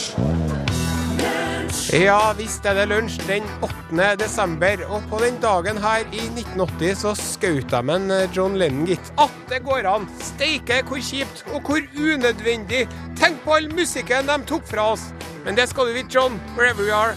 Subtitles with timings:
[1.96, 4.10] Ja visst er det lunsj den 8.
[4.20, 9.10] desember, og på den dagen her i 1980 så skjøt de en John Lennon, gitt.
[9.18, 10.06] At det går an!
[10.20, 12.84] Steike hvor kjipt, og hvor unødvendig!
[13.18, 15.08] Tenk på all musikken de tok fra oss!
[15.46, 17.16] Men det skal du vite, John, wherever you are.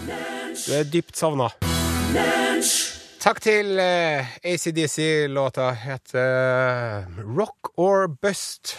[0.64, 1.52] Du er dypt savna.
[3.24, 4.98] Takk til eh, ACDC.
[5.32, 8.74] Låta heter eh, Rock or Bust.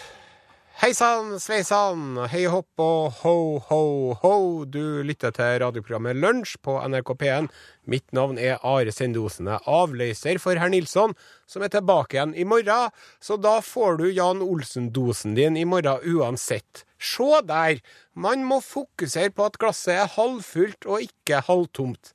[0.78, 3.34] Hei sann, sveisann, hei hopp og ho,
[3.66, 3.80] ho,
[4.22, 4.36] ho.
[4.70, 7.50] Du lytter til radioprogrammet Lunsj på NRK P1.
[7.90, 11.18] Mitt navn er Are Sendosene, avløser for herr Nilsson,
[11.50, 12.94] som er tilbake igjen i morgen.
[13.18, 16.84] Så da får du Jan Olsen-dosen din i morgen uansett.
[17.02, 17.82] Se der!
[18.14, 22.14] Man må fokusere på at glasset er halvfullt og ikke halvtomt.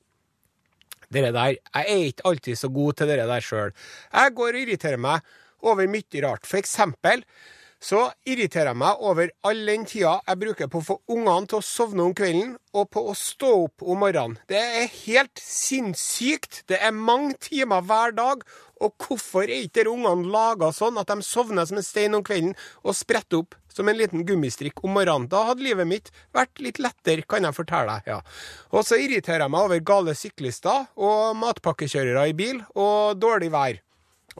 [1.12, 3.72] Dere der, Jeg er ikke alltid så god til dere der sjøl.
[4.12, 5.20] Jeg går og irriterer meg
[5.62, 6.46] over mye rart.
[6.48, 7.24] For eksempel
[7.82, 11.58] så irriterer jeg meg over all den tida jeg bruker på å få ungene til
[11.58, 14.36] å sovne om kvelden, og på å stå opp om morgenen.
[14.48, 16.62] Det er helt sinnssykt.
[16.70, 18.44] Det er mange timer hver dag.
[18.82, 22.54] Og hvorfor er ikke ungene laga sånn at de sovner som en stein om kvelden
[22.82, 25.28] og spretter opp som en liten gummistrikk om morgenen?
[25.32, 28.12] Da hadde livet mitt vært litt lettere, kan jeg fortelle deg.
[28.14, 28.20] Ja.
[28.72, 33.80] Og så irriterer jeg meg over gale syklister og matpakkekjørere i bil og dårlig vær.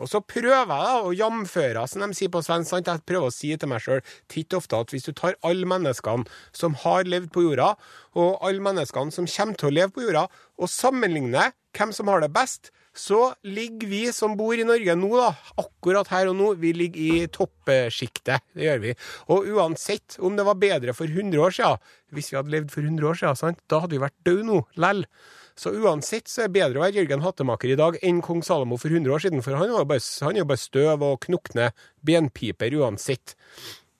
[0.00, 2.78] Og så prøver jeg å jamføre, som de sier på svensk.
[2.80, 4.00] Jeg prøver å si til meg sjøl
[4.32, 6.24] titt ofte at hvis du tar alle menneskene
[6.56, 7.74] som har levd på jorda,
[8.16, 12.24] og alle menneskene som kommer til å leve på jorda, og sammenligner hvem som har
[12.24, 16.48] det best, så ligger vi som bor i Norge nå, da, akkurat her og nå,
[16.60, 18.44] vi ligger i toppsjiktet.
[18.52, 18.96] Det gjør vi.
[19.32, 22.84] Og uansett om det var bedre for 100 år siden, hvis vi hadde levd for
[22.84, 23.62] 100 år siden, sant?
[23.72, 25.06] da hadde vi vært døde nå, lell.
[25.56, 28.78] Så uansett så er det bedre å være Jørgen Hattemaker i dag enn kong Salomo
[28.80, 31.70] for 100 år siden, for han er jo bare, støv og knukne
[32.04, 33.36] benpiper uansett.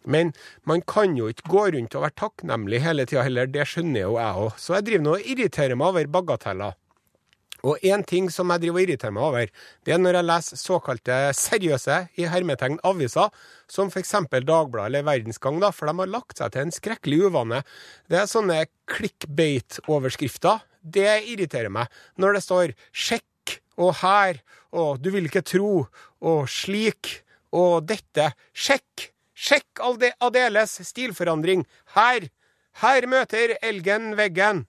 [0.04, 0.32] Men
[0.66, 4.16] man kan jo ikke gå rundt og være takknemlig hele tida heller, det skjønner jo
[4.18, 4.56] jeg òg.
[4.58, 6.78] Så jeg driver nå og irriterer meg over bagateller.
[7.62, 9.50] Og én ting som jeg driver og irriterer meg over,
[9.86, 13.30] det er når jeg leser såkalte seriøse i hermetegn aviser,
[13.70, 14.16] som f.eks.
[14.32, 17.62] Dagbladet eller Verdensgang, da, for de har lagt seg til en skrekkelig uvane.
[18.10, 20.64] Det er sånne clickbait-overskrifter.
[20.82, 21.86] Det irriterer meg.
[22.18, 24.42] Når det står 'sjekk' og 'her'
[24.72, 25.86] og 'du vil ikke tro'
[26.20, 28.32] og 'slik' og 'dette'.
[28.52, 29.12] Sjekk!
[29.34, 29.78] Sjekk
[30.20, 31.66] Adeles stilforandring.
[31.94, 32.28] Her!
[32.82, 34.66] Her møter elgen veggen.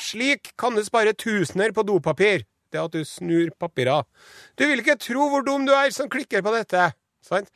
[0.00, 2.46] Slik kan du spare tusener på dopapir.
[2.70, 4.06] Det at du snur papirer.
[4.56, 6.92] Du vil ikke tro hvor dum du er som klikker på dette.
[7.24, 7.50] Sant?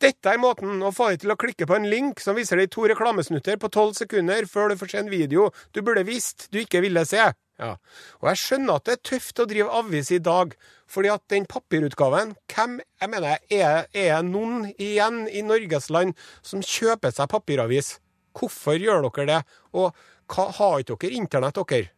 [0.00, 2.70] Dette er måten å få deg til å klikke på en link som viser deg
[2.72, 6.62] to reklamesnutter på tolv sekunder før du får se en video du burde visst du
[6.62, 7.20] ikke ville se.
[7.60, 7.74] Ja.
[8.22, 10.54] Og jeg skjønner at det er tøft å drive avis i dag,
[10.88, 16.64] fordi at den papirutgaven Hvem jeg mener, er, det noen igjen i Norges land som
[16.64, 17.98] kjøper seg papiravis?
[18.36, 19.38] Hvorfor gjør dere det?
[19.76, 19.92] Og
[20.30, 21.90] hva, har ikke dere internett, dere?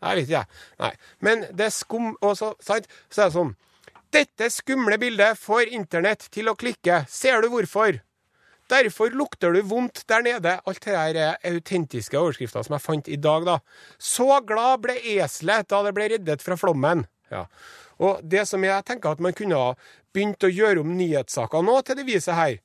[0.00, 0.60] Jeg vet ikke, jeg.
[0.80, 0.92] Nei.
[1.20, 2.14] Men det er skum...
[2.24, 2.86] Og så, sant?
[3.12, 3.56] så er det sånn
[4.10, 7.04] Dette skumle bildet får internett til å klikke.
[7.08, 8.00] Ser du hvorfor?
[8.70, 10.56] Derfor lukter du vondt der nede.
[10.66, 13.58] Alt det her er autentiske overskrifter som jeg fant i dag, da.
[13.98, 17.04] Så glad ble eselet da det ble reddet fra flommen.
[17.30, 17.44] Ja.
[18.02, 19.74] Og det som jeg tenker at man kunne ha
[20.14, 22.56] begynt å gjøre om nyhetssaker nå til det viset her.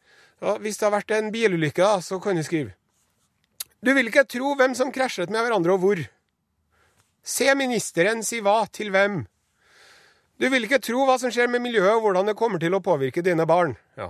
[0.42, 2.74] Ja, hvis det har vært en bilulykke, da, så kan du skrive
[3.86, 6.00] Du vil ikke tro hvem som krasjet med hverandre og hvor.
[7.22, 9.20] Se ministeren si hva til hvem.
[10.42, 12.82] Du vil ikke tro hva som skjer med miljøet og hvordan det kommer til å
[12.84, 13.76] påvirke dine barn.
[14.00, 14.10] Ja.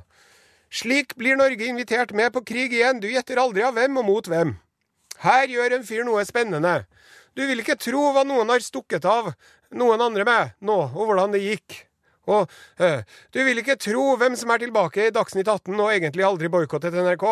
[0.72, 4.30] Slik blir Norge invitert med på krig igjen, du gjetter aldri av hvem og mot
[4.32, 4.56] hvem.
[5.24, 6.86] Her gjør en fyr noe spennende.
[7.36, 9.34] Du vil ikke tro hva noen har stukket av
[9.76, 11.82] noen andre med nå, og hvordan det gikk.
[12.32, 12.48] Og
[12.82, 13.04] øh,
[13.36, 16.96] du vil ikke tro hvem som er tilbake i Dagsnytt 18 og egentlig aldri boikottet
[16.96, 17.28] NRK.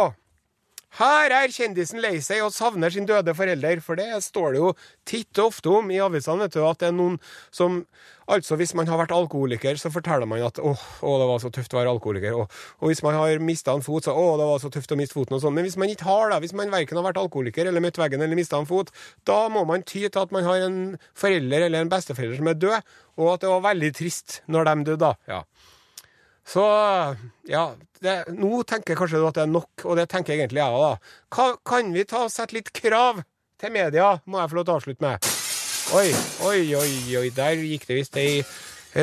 [1.00, 4.74] Her er kjendisen lei seg og savner sin døde forelder, for det står det jo
[5.10, 7.18] titt og ofte om i avisene, vet du, at det er noen
[7.54, 7.84] som
[8.32, 11.50] Altså, hvis man har vært alkoholiker, så forteller man at åh, åh det var så
[11.52, 12.38] tøft å være alkoholiker.
[12.40, 14.98] Og, og hvis man har mista en fot, så åh, det var så tøft å
[15.00, 15.56] miste foten og sånn.
[15.58, 18.24] Men hvis man ikke har det, hvis man verken har vært alkoholiker eller møtt veggen
[18.24, 18.94] eller mista en fot,
[19.28, 20.78] da må man ty til at man har en
[21.20, 24.78] forelder eller en besteforelder som er død, og at det var veldig trist når de
[24.94, 25.14] døde, da.
[25.28, 25.44] Ja.
[26.48, 26.64] Så
[27.48, 27.64] ja,
[28.04, 30.84] det, nå tenker kanskje du at det er nok, og det tenker egentlig jeg òg,
[30.84, 31.14] da.
[31.32, 33.24] Ka, kan vi ta og sette litt krav
[33.64, 35.32] til media, må jeg få lov til å avslutte med.
[35.94, 36.10] Oi,
[36.50, 36.92] oi, oi,
[37.22, 38.44] oi, der gikk det visst ei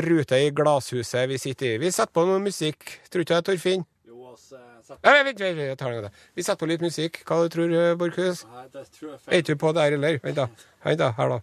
[0.05, 1.81] rute i glasshuset vi sitter i.
[1.83, 3.85] Vi setter på noe musikk, tror du ikke det, Torfinn?
[4.09, 5.03] Jo, altså, setter...
[5.09, 6.25] Nei, vent, vent, jeg tar den med.
[6.37, 7.23] Vi setter på litt musikk.
[7.29, 8.45] Hva du tror du, Borchhus?
[8.45, 10.21] tror jeg Er ikke du på der heller?
[10.25, 10.69] Vent, da.
[10.87, 11.13] Vent, da.
[11.19, 11.41] Her, da.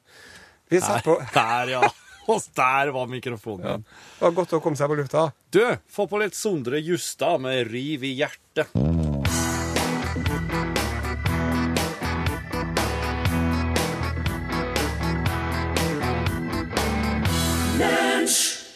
[0.69, 1.89] Vi setter på Der, ja.
[2.27, 3.83] Og der var mikrofonen min.
[3.88, 5.29] Det var godt å komme seg på lufta.
[5.56, 8.75] Du, få på litt Sondre Justad med 'Riv i hjertet'.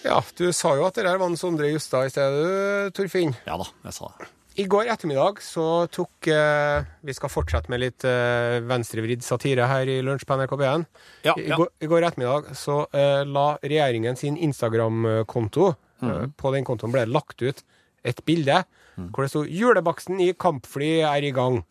[0.01, 3.35] Ja, du sa jo at det der var en Sondre Justad i stedet, Torfinn.
[3.47, 4.31] Ja da, jeg sa det.
[4.59, 9.87] I går ettermiddag så tok eh, Vi skal fortsette med litt eh, venstrevridd satire her
[9.87, 10.83] i Lunsj på NRK P1.
[11.23, 11.59] Ja, I, ja.
[11.59, 17.05] går, I går ettermiddag så eh, la regjeringen sin Instagram-konto eh, På den kontoen ble
[17.07, 17.63] det lagt ut
[18.03, 18.63] et bilde
[19.01, 21.61] hvor det sto 'Julebaksten i kampfly er i gang'.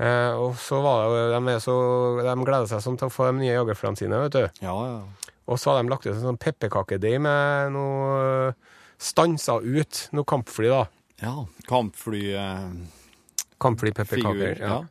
[0.00, 1.74] Eh, og så var det De, så,
[2.24, 4.64] de gleder seg sånn til å få de nye jagerflyene sine, vet du.
[4.64, 5.30] Ja, ja.
[5.46, 8.54] Og så har de lagt ut en sånn pepperkakedeig med noe
[8.98, 10.86] stansa ut noe kampfly, da.
[11.22, 12.68] Ja, kampfly eh,
[13.62, 14.60] Kampflypepperkaker.
[14.60, 14.76] Ja.
[14.76, 14.84] Ja.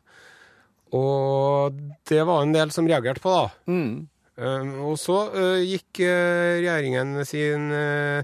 [0.96, 1.78] Og
[2.08, 3.48] det var en del som reagerte på, da.
[3.70, 4.08] Mm.
[4.36, 8.20] Um, og så uh, gikk uh, regjeringen sin uh,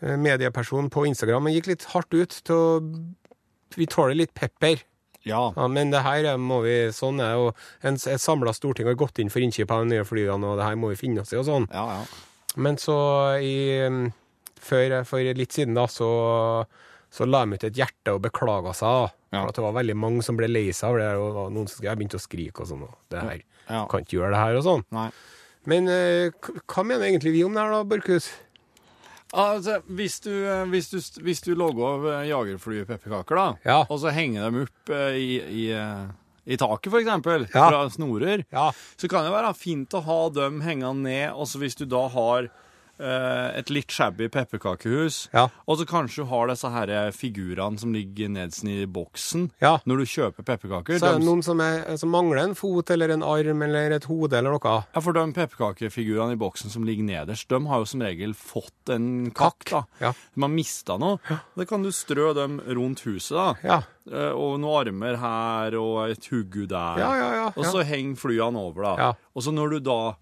[0.00, 2.80] medieperson på Instagram og gikk litt hardt ut til å
[3.76, 4.80] Vi tåler litt pepper.
[5.24, 5.52] ja.
[5.56, 7.52] Ja, men det her må vi Sånn er jo
[7.82, 10.64] en, Et samla storting har gått inn for innkjøp av de nye flyene, og det
[10.64, 11.68] her må vi finne oss i, og sånn.
[11.72, 12.56] Ja, ja.
[12.56, 12.96] Men så
[13.42, 14.12] i um,
[14.56, 16.08] før, For litt siden, da, så,
[17.14, 19.12] så la de ut et hjerte og beklaga seg.
[19.30, 19.40] Ja.
[19.44, 21.78] For at det var veldig mange som ble lei seg det, og var noen som
[21.80, 22.82] skrev, begynte å skrike og sånn.
[22.88, 23.84] og det her, Ja.
[23.88, 24.82] Kan ikke gjøre det her og sånn.
[24.92, 25.10] Nei.
[25.66, 26.30] Men eh,
[26.68, 28.26] hva mener egentlig vi om det her, da, Børkhus?
[29.34, 33.78] Altså, hvis du, eh, hvis du, hvis du logger av eh, jagerflypepperkaker, da, Ja.
[33.88, 35.64] og så henger dem opp i, i,
[36.46, 37.70] i taket, eksempel, Ja.
[37.70, 38.70] fra snorer, Ja.
[38.96, 42.06] så kan det være fint å ha dem hengende ned, Og så hvis du da
[42.08, 42.50] har
[43.04, 45.48] et litt shabby pepperkakehus, Ja.
[45.68, 49.78] og så kanskje du har disse her figurene som ligger nederst i boksen, Ja.
[49.86, 50.98] når du kjøper pepperkaker.
[50.98, 54.04] Så er det noen som, er, som mangler en fot eller en arm eller et
[54.04, 54.84] hode eller noe.
[54.94, 58.90] Ja, for de pepperkakefigurene i boksen som ligger nederst, de har jo som regel fått
[58.94, 59.84] en kakk, da.
[60.00, 60.12] Ja.
[60.34, 61.18] De har mista noe.
[61.56, 63.54] Da kan du strø dem rundt huset, da.
[63.62, 63.82] Ja.
[64.10, 66.98] Eh, Og noen armer her, og et huggu der.
[66.98, 68.96] Ja, ja, ja, Og så henger flyene over, da.
[68.98, 69.12] Ja.
[69.34, 70.16] Og så når du da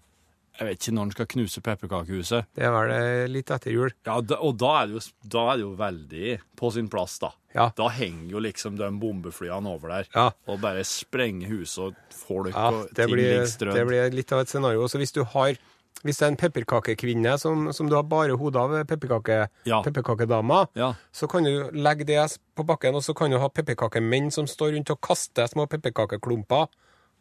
[0.59, 2.45] Jeg vet ikke når en skal knuse pepperkakehuset.
[2.53, 3.89] Det var eh, litt etter jul.
[4.05, 5.01] Ja, og da er, det jo,
[5.33, 7.31] da er det jo veldig på sin plass, da.
[7.55, 7.71] Ja.
[7.77, 10.27] Da henger jo liksom de bombeflyene over der Ja.
[10.47, 13.73] og bare sprenger huset og folk Ja, og ting blir, ligger strødd.
[13.77, 14.85] det blir litt av et scenario.
[14.87, 15.55] Så hvis du har
[16.03, 19.81] hvis det er en pepperkakekvinne som, som du har bare hodet av, pepperkake, Ja.
[19.85, 20.93] pepperkakedama, Ja.
[21.13, 24.73] så kan du legge det på bakken, og så kan du ha pepperkakemenn som står
[24.75, 26.67] rundt og kaster små pepperkakeklumper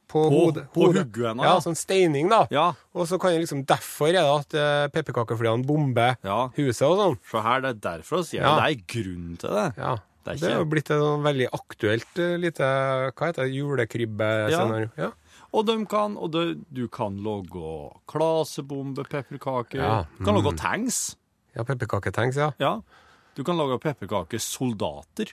[0.09, 0.67] på, hodet.
[0.75, 1.07] på hodet.
[1.17, 1.53] Ja, ja.
[1.65, 2.47] sånn steining, da.
[2.53, 2.73] Ja.
[2.95, 6.49] Og så kan det liksom, derfor er det at eh, pepperkakeflyene bomber Ja.
[6.57, 7.19] huset og sånn.
[7.31, 8.57] Så her, det er derfor sier Ja.
[8.61, 8.63] det.
[8.63, 9.67] Det er grunn til det.
[9.79, 9.95] Ja.
[10.25, 12.63] Det er Det er jo blitt et sånn veldig aktuelt eh, lite
[13.17, 13.55] Hva heter det?
[13.57, 14.91] julekrybbescenario.
[14.97, 15.11] Ja.
[15.53, 19.79] Og, de kan, og de, du kan lage klasebombe, pepperkaker.
[19.83, 20.05] Ja.
[20.19, 21.17] Du kan lage tanks.
[21.57, 22.53] ja, pepperkaketanks, ja.
[22.61, 22.81] Ja.
[23.35, 25.33] Du kan lage pepperkakesoldater.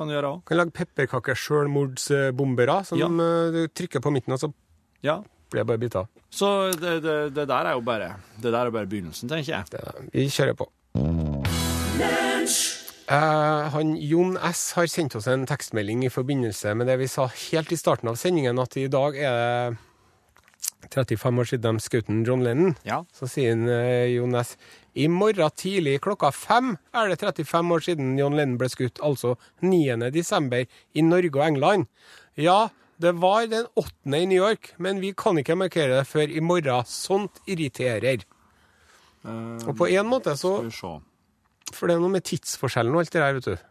[0.00, 0.38] Kan du gjøre òg.
[0.48, 3.04] Kan lage pepperkakesjølmordsbombere som Ja.
[3.06, 4.48] eh, du trykker på midten, og så
[5.04, 5.18] Ja.
[5.52, 6.06] blir det bare biter.
[6.30, 9.64] Så det, det, det der er jo bare Det der er bare begynnelsen, tenker jeg.
[9.70, 10.66] Det- Vi kjører på.
[13.10, 14.72] Uh, han Jon S.
[14.72, 18.14] har sendt oss en tekstmelding i forbindelse med det vi sa helt i starten av
[18.16, 19.78] sendingen, at i dag er det
[20.94, 22.74] 35 år siden de skjøt John Lennon.
[22.84, 23.02] Ja.
[23.14, 24.56] Så sier han, eh, Jon S.
[24.96, 29.36] I morgen tidlig klokka fem er det 35 år siden John Lennon ble skutt, altså
[29.62, 30.10] 9.
[30.10, 31.86] desember i Norge og England.
[32.36, 32.68] Ja,
[33.00, 34.14] det var den 8.
[34.18, 36.84] i New York, men vi kan ikke markere det før i morgen.
[36.84, 38.24] Sånt irriterer.
[39.24, 40.56] Og på en måte så.
[41.72, 43.66] For det er noe med tidsforskjellen og alt det der, vet du.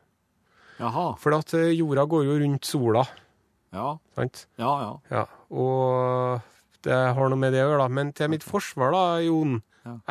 [0.79, 1.07] Jaha.
[1.19, 3.03] For at eh, jorda går jo rundt sola,
[3.75, 3.97] Ja.
[4.15, 4.45] sant?
[4.57, 4.93] Ja, ja.
[5.11, 6.39] Ja, og
[6.85, 7.93] det har noe med det å gjøre, da.
[7.99, 9.59] Men til mitt forsvar, da, Jon.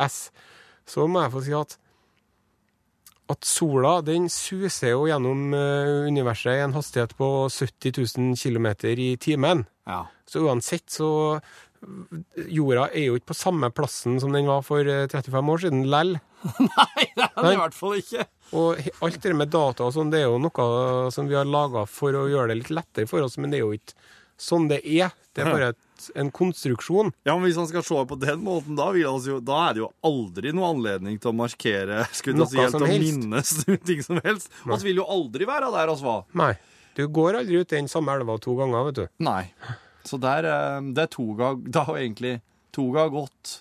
[0.01, 0.29] S,
[0.89, 1.77] så må jeg få si at
[3.29, 8.71] at sola den suser jo gjennom eh, universet i en hastighet på 70 000 km
[8.97, 9.67] i timen.
[9.85, 10.05] ja.
[10.29, 11.39] Så uansett så
[12.49, 15.85] Jorda er jo ikke på samme plassen som den var for eh, 35 år siden
[15.89, 16.17] lell.
[16.59, 18.25] Nei, det er det i hvert fall ikke.
[18.59, 21.85] Og alt det med data og sånn, det er jo noe som vi har laga
[21.89, 23.97] for å gjøre det litt lettere for oss, men det er jo ikke
[24.39, 25.11] sånn det er.
[25.35, 27.11] Det er bare et, en konstruksjon.
[27.27, 29.83] Ja, men Hvis han skal se på den måten, da, vil jo, da er det
[29.83, 33.19] jo aldri noe anledning til å markere skulle Noe si, helt som til helst.
[33.19, 33.53] minnes
[33.91, 34.49] ting som helst.
[34.65, 36.25] Vi vil jo aldri være der oss var.
[36.39, 36.53] Nei.
[36.97, 39.05] Du går aldri ut den samme elva to ganger, vet du.
[39.23, 39.43] Nei.
[40.07, 42.39] Så der, eh, det er toga Da har egentlig
[42.75, 43.59] toga gått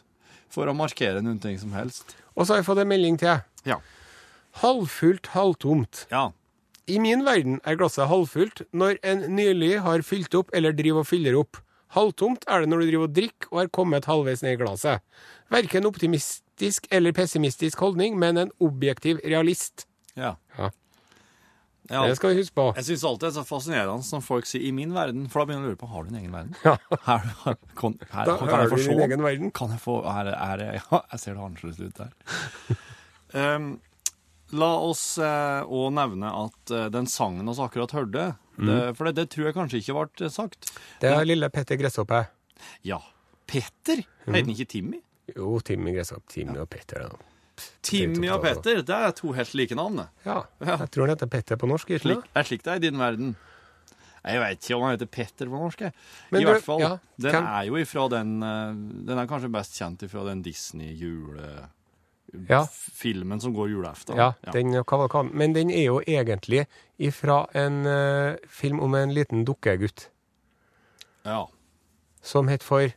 [0.48, 2.16] for å markere noen ting som helst.
[2.34, 3.42] Og så har jeg fått en melding til.
[3.68, 3.76] Ja.
[4.62, 6.06] Halvfullt, halvtomt.
[6.10, 6.30] Ja.
[6.88, 11.10] I min verden er glasset halvfullt når en nylig har fylt opp eller driver og
[11.10, 11.60] fyller opp.
[11.96, 15.04] Halvtomt er det når du driver og drikker og er kommet halvveis ned i glasset.
[15.52, 19.86] Verken optimist, optimistisk eller pessimistisk holdning, men en objektiv realist.
[20.16, 20.34] Ja.
[20.58, 20.70] Ja.
[21.88, 22.02] Ja.
[22.06, 22.64] Det skal vi huske på.
[22.76, 25.44] Jeg syns alltid det er så fascinerende når folk sier 'i min verden', for da
[25.46, 26.54] begynner jeg å lure på har du en egen verden.
[26.64, 26.76] Ja.
[27.06, 29.50] Her, her, kan, her, Da kan har jeg du få se?
[29.54, 32.10] Kan jeg få er, det- er, Ja, jeg ser det annerledes ut der.
[33.34, 33.80] Em,
[34.52, 38.12] la oss òg nevne at eh, den sangen vi akkurat hørte
[38.58, 40.72] det, For det, det tror jeg kanskje ikke ble sagt.
[41.00, 42.24] Det er lille Petter Gresshoppe.
[42.82, 42.98] Ja.
[43.46, 44.02] Petter?
[44.26, 44.98] Heter han ikke Timmy?
[45.36, 46.24] Jo, Timmy Gresshopp.
[46.32, 47.04] Timmy og Petter.
[47.06, 47.18] Da.
[47.82, 50.02] Timmy og Petter, det er to helt like navn.
[50.24, 50.76] Ja, Ja.
[50.78, 51.90] jeg tror han heter Petter på norsk.
[51.90, 53.36] Ikke Slik, er slik det er i din verden.
[54.28, 55.80] Jeg vet ikke om han heter Petter på norsk.
[56.32, 56.80] Men I du- hvert fall.
[56.82, 57.44] ja, den kan...
[57.46, 58.74] er jo ifra den eh,
[59.06, 61.74] Den er kanskje best kjent ifra den Disney-julefilmen
[62.48, 62.66] Ja.
[63.40, 64.16] som går julaften.
[64.16, 66.66] Ja, den, var det kan- men den er jo egentlig
[66.98, 70.08] ifra en uh, film om en liten dukkegutt
[71.24, 71.48] ja.
[72.22, 72.90] som het for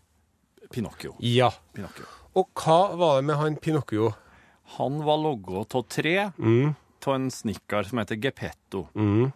[0.71, 1.15] Pinocchio.
[1.19, 1.51] Ja.
[1.73, 2.05] Pinocchio.
[2.35, 4.13] Og hva var det med han Pinocchio?
[4.77, 8.87] Han var logga av tre Mm, av en snekker som heter Geppetto.
[8.95, 9.31] mm.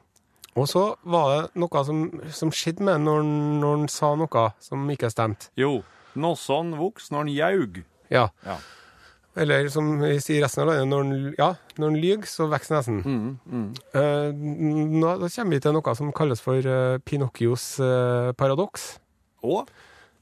[0.56, 4.16] Og så var det noe som, som skjedde med ham når, han- når han sa
[4.16, 5.50] noe som ikke stemte.
[5.58, 5.84] Jo,
[6.16, 7.84] Nosson vokste når han jaug.
[8.10, 8.30] Ja.
[8.46, 8.56] Ja.
[9.36, 12.46] Eller som vi sier i resten av landet, når en, ja, når han lyver, så
[12.48, 13.02] vokser nesen.
[13.04, 13.66] Mm, mm.
[13.96, 14.30] uh,
[15.02, 18.94] nå, da kommer vi til noe som kalles for uh, Pinocchios uh, paradoks.
[19.44, 19.68] Og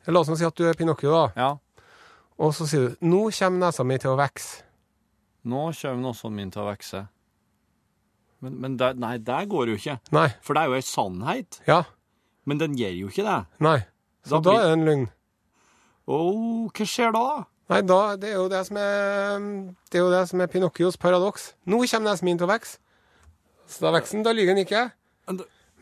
[0.09, 1.27] La oss nå si at du er Pinocchio, da.
[1.37, 1.51] ja,
[2.41, 4.63] Og så sier du 'Nå kommer nesa mi til å vokse'.
[5.45, 7.07] nå kommer Nosson min til å vokse.
[8.41, 9.99] Men, men der, nei, det går jo ikke.
[10.11, 10.27] Nei.
[10.41, 11.61] For det er jo ei sannhet.
[11.67, 11.83] Ja.
[12.45, 13.45] Men den gjør jo ikke det.
[13.63, 13.77] Nei.
[14.25, 15.05] Så Da da, blir- er det en løgn.
[16.07, 16.17] Å,
[16.73, 17.45] hva skjer da?
[17.71, 19.45] Nei, da, det er jo det som er
[19.91, 21.53] Det er jo det som er Pinocchios paradoks.
[21.65, 22.79] Nå kommer nesen min til å vokse.
[23.69, 24.89] Så da vokser den, da lyver den ikke.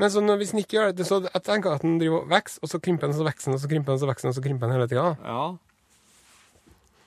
[0.01, 2.29] Men så når, hvis den ikke gjør det, så jeg tenker at den driver og
[2.31, 4.33] vokser, og så krymper den, så vokser den, og så krymper den, så vokser den,
[4.33, 5.07] og så krymper den hele tida.
[5.25, 5.43] Ja.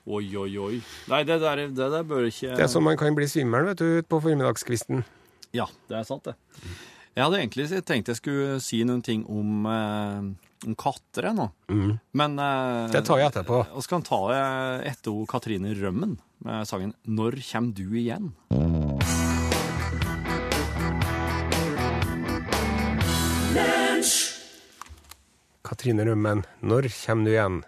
[0.05, 0.81] Oi, oi, oi.
[1.09, 3.81] Nei, det der, det der bør ikke Det er sånn man kan bli svimmel, vet
[3.81, 5.01] du, på formiddagskvisten.
[5.57, 6.35] Ja, det er sant, det.
[7.15, 10.29] Jeg hadde egentlig tenkt jeg skulle si noen ting om, eh,
[10.67, 11.49] om katter ennå.
[11.69, 11.99] nå.
[12.13, 13.63] Men eh, Det tar jeg etterpå.
[13.75, 14.43] Vi kan ta det
[14.93, 18.33] etter hun Katrine Rømmen med sangen 'Når kjem du igjen'.
[25.65, 27.63] Katrine Rømmen, når kommer du igjen?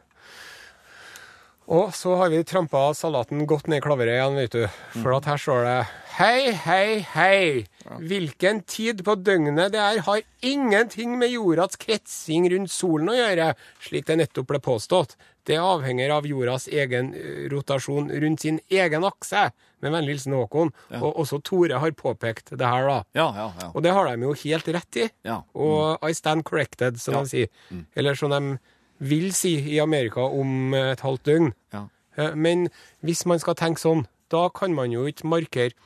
[1.66, 4.66] Og så har vi trampa salaten godt ned i klaveret igjen, vet du.
[5.00, 5.78] For at her står det
[6.16, 7.66] Hei, hei, hei.
[8.00, 13.50] Hvilken tid på døgnet det er, har ingenting med jordas kretsing rundt solen å gjøre,
[13.84, 15.12] slik det nettopp ble påstått.
[15.46, 19.50] Det avhenger av jordas egen eh, rotasjon rundt sin egen akse.
[19.84, 20.72] Med vennlig hilsen Håkon.
[20.96, 22.96] Og også Tore har påpekt det her, da.
[23.14, 23.68] Ja, ja, ja.
[23.76, 25.08] Og det har de jo helt rett i.
[25.28, 25.42] Ja.
[25.52, 27.20] Og I stand corrected, som Ja.
[27.22, 27.84] de sier.
[27.94, 28.56] Eller som de
[29.04, 31.52] vil si i Amerika om et halvt døgn.
[31.76, 31.84] ja.
[32.16, 32.70] Eh, Men
[33.04, 35.76] hvis man skal tenke sånn, da kan man jo ikke markere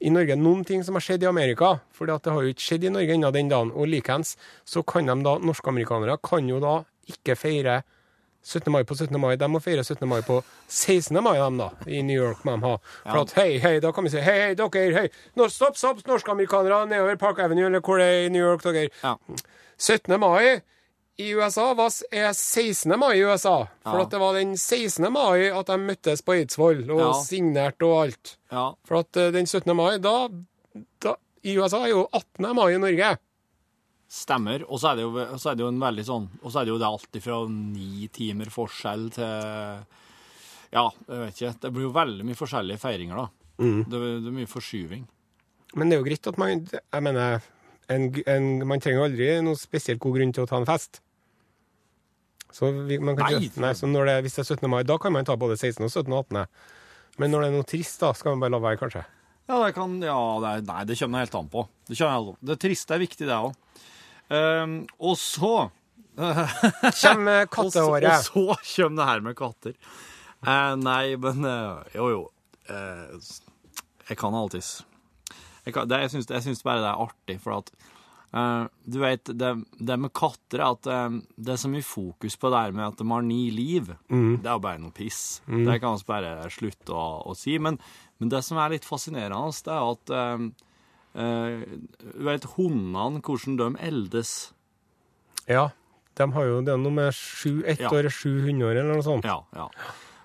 [0.00, 2.86] i Norge noen ting som har skjedd i Amerika, for det har jo ikke skjedd
[2.86, 3.72] i Norge ennå den dagen.
[3.74, 4.36] Og likeens
[4.68, 7.80] så kan de da, norske-amerikanere kan jo da ikke feire
[8.44, 8.70] 17.
[8.72, 9.18] mai på 17.
[9.20, 9.34] mai.
[9.36, 10.06] De må feire 17.
[10.08, 10.38] mai på
[10.68, 11.18] 16.
[11.24, 11.68] mai, de da.
[11.90, 12.76] I New York må de ha.
[13.02, 15.08] For at hei, hei, da kan vi si hei, hei, dere, hei.
[15.36, 18.88] Nå, stopp, stopp, norske-amerikanere nedover Park Avenue, eller hvor det er i New York, dere.
[19.02, 19.16] ja.
[19.78, 20.14] 17.
[20.18, 20.60] mai
[21.18, 22.92] i USA var, er 16.
[22.98, 23.66] mai i USA.
[23.82, 24.02] For Ja.
[24.04, 25.08] at det var den 16.
[25.12, 27.12] mai at de møttes på Eidsvoll og Ja.
[27.22, 28.36] signerte og alt.
[28.52, 28.72] ja.
[28.84, 29.74] For at eh, den 17.
[29.76, 30.28] mai, da,
[31.00, 32.54] da I USA er jo 18.
[32.54, 33.16] mai i Norge.
[34.08, 34.62] Stemmer.
[34.70, 36.64] Og så er det jo, så er det jo en veldig sånn Og så er
[36.64, 39.84] det jo det alltid fra ni timer forskjell til
[40.72, 41.60] Ja, jeg vet ikke.
[41.60, 43.28] Det blir jo veldig mye forskjellige feiringer, da.
[43.58, 45.04] Det, det er mye forskyving.
[45.74, 47.42] Men det er jo greit at man Jeg mener,
[47.90, 51.00] en, en, man trenger aldri noen spesielt god grunn til å ta en fest.
[52.54, 53.46] Så, vi, man kan Nei.
[53.46, 54.68] ikke, nei, så når det, hvis det er 17.
[54.72, 55.84] mai, da kan man ta både 16.
[55.84, 56.12] og 17.
[56.12, 56.46] og 18.
[57.20, 59.04] Men når det er noe trist, da skal man bare la være, kanskje.
[59.48, 61.64] Ja, det kan Ja, det er, nei, det kommer helt an på.
[61.88, 62.36] Det, an på.
[62.50, 63.52] det triste er viktig, det òg.
[65.08, 65.52] og så
[66.18, 68.08] Kjem kattehåret.
[68.10, 69.76] Og så, og så kommer det her med katter.
[70.42, 72.24] Uh, nei, men uh, jo, jo.
[72.68, 73.18] Uh,
[74.08, 74.84] jeg kan alltids
[75.64, 77.72] Jeg, kan, det, jeg, syns, jeg syns bare det er artig, for at
[78.34, 82.36] eh, Du vet, det, det med katter er at eh, det er så mye fokus
[82.36, 83.90] på det her med at de har ni liv.
[84.08, 85.40] Det er jo bare noe piss.
[85.46, 87.58] Det kan vi bare slutte å, å si.
[87.58, 87.78] Men,
[88.18, 91.62] men det som er litt fascinerende, det er at uh,
[92.18, 94.34] Du vet hundene, hvordan de eldes.
[95.48, 95.70] Ja,
[96.18, 97.88] de har jo det er noe med sju, ett Ja.
[97.94, 99.24] år er sju hundeår, eller noe sånt.
[99.24, 99.68] Ja, ja.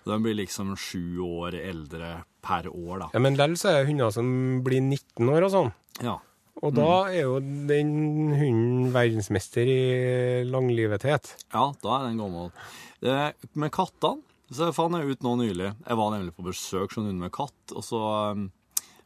[0.04, 3.08] De blir liksom sju år eldre per år, da.
[3.14, 4.28] Ja, men likevel så er det hunder som
[4.66, 5.70] blir 19 år og sånn.
[6.04, 6.18] Ja.
[6.63, 7.89] Og da er jo den
[8.39, 11.34] hunden verdensmester i langlivethet.
[11.51, 12.53] Ja, da er den gammel.
[13.60, 17.17] Med kattene så fant jeg ut nå nylig Jeg var nemlig på besøk hos hund
[17.20, 18.01] med katt, og så,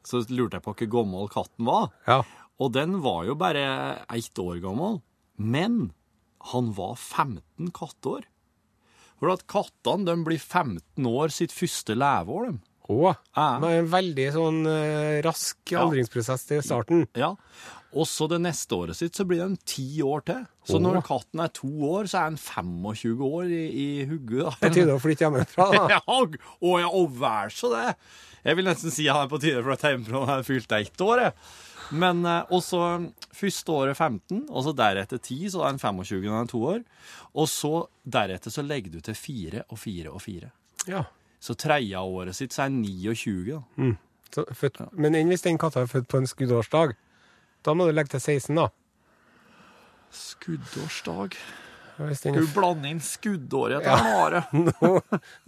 [0.05, 1.91] så lurte jeg på hvor gammel katten var.
[2.09, 2.21] Ja.
[2.61, 3.63] Og den var jo bare
[4.13, 4.99] ett år gammel.
[5.37, 5.91] Men
[6.53, 8.25] han var 15 katteår.
[9.17, 12.66] For at kattene de blir 15 år sitt første leveår, de.
[12.87, 17.03] Å, var en veldig sånn eh, rask aldringsprosess til starten.
[17.19, 17.33] Ja.
[17.97, 20.41] Og så det neste året sitt så blir den ti år til.
[20.67, 24.57] Så når katten er to år, så er den 25 år i, i hugget.
[24.59, 24.73] Det da.
[24.75, 25.69] tide å flytte hjemmefra.
[25.71, 25.85] da.
[25.95, 27.87] Ja, og, og, og vær så det.
[28.43, 30.47] Jeg vil nesten si han er på tide for å flytte hjemmefra når han har
[30.47, 31.23] fylt ett år.
[31.27, 31.35] jeg.
[32.03, 32.81] Men eh, også
[33.35, 36.63] første året 15, og så deretter 10, så er han 25 når han er to
[36.73, 36.81] år.
[37.39, 40.51] Og så deretter så legger du til fire og fire og fire.
[40.87, 41.05] Ja.
[41.47, 43.35] Så tredjeåret sitt så er han 29.
[43.53, 43.91] da.
[44.33, 46.97] Så, født, Men enn hvis den katta er født på en skuddårsdag?
[47.63, 48.67] Da må du legge til 16, da.
[50.11, 51.37] Skuddårsdag.
[51.97, 54.17] Skal du blande inn skuddåret til ja.
[54.21, 54.43] Are?
[54.53, 54.91] nå,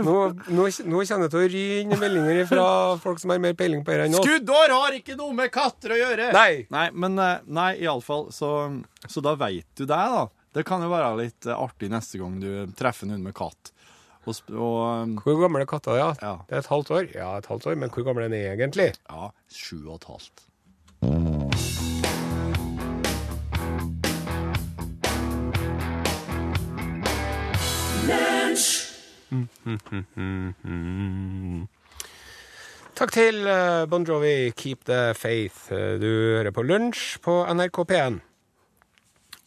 [0.01, 0.15] nå,
[0.49, 2.65] nå, nå kjenner det til å ry inn meldinger fra
[3.03, 4.25] folk som har mer peiling på dette enn oss.
[4.25, 6.31] Skuddår har ikke noe med katter å gjøre!
[6.33, 6.63] Nei!
[6.73, 8.53] Nei, men eh, nei, iallfall, så,
[9.05, 10.25] så da veit du det, da.
[10.57, 13.69] Det kan jo være litt eh, artig neste gang du treffer noen med katt.
[14.27, 16.09] Og, og um, Hvor gammel er katta, ja?
[16.21, 16.33] Ja.
[16.49, 17.07] Det er et halvt år?
[17.15, 18.91] Ja, et halvt år, men hvor gammel er den egentlig?
[19.09, 20.45] ja, sju og et halvt.
[32.99, 35.71] Takk til eh, Bon Jovi, Keep the Faith.
[35.71, 38.17] Eh, Du hører på Lunsj på NRK P1.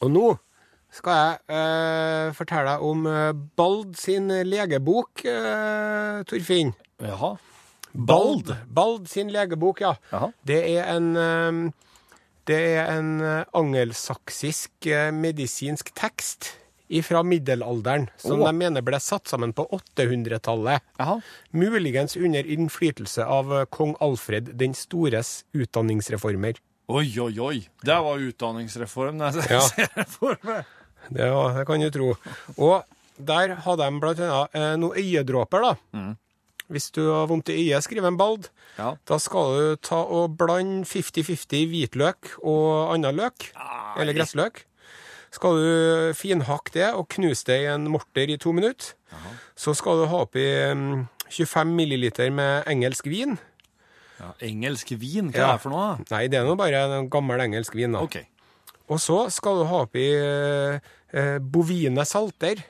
[0.02, 0.26] Og nå
[0.92, 6.74] skal jeg eh, fortelle deg om eh, Bald sin legebok, eh, Torfinn.
[7.02, 7.34] Jaha.
[7.92, 8.52] Bald.
[8.72, 9.94] Bald sin legebok, ja.
[10.12, 10.32] Jaha.
[10.48, 11.62] Det er en eh,
[12.48, 16.56] Det er en eh, angelsaksisk medisinsk tekst
[17.06, 18.50] fra middelalderen, som oh.
[18.50, 20.82] de mener ble satt sammen på 800-tallet.
[21.00, 21.14] Jaha.
[21.56, 26.60] Muligens under innflytelse av kong Alfred den stores utdanningsreformer.
[26.92, 27.58] Oi, oi, oi.
[27.80, 29.22] Det var utdanningsreform.
[29.22, 30.68] Det jeg ser for meg.
[31.10, 32.10] Det, ja, det kan du tro.
[32.58, 32.84] Og
[33.18, 36.02] der hadde de blant annet eh, noen øyedråper, da.
[36.72, 38.46] Hvis du har vondt i øyet, skriver en bald.
[38.78, 38.94] Ja.
[39.08, 43.50] Da skal du ta og blande 50-50 hvitløk og annen løk,
[44.00, 44.62] eller gressløk.
[45.32, 48.94] Skal du finhakke det og knuse det i en morter i to minutter.
[49.56, 50.44] Så skal du ha oppi
[50.76, 53.36] mm, 25 milliliter med engelsk vin.
[54.20, 55.46] Ja, engelsk vin, hva Ja.
[55.50, 55.96] er det for noe?
[56.10, 57.92] Nei, det er nå bare en gammel engelsk vin.
[57.92, 58.00] da.
[58.04, 58.16] OK.
[58.90, 62.62] Og så skal du ha oppi eh, bovine salter.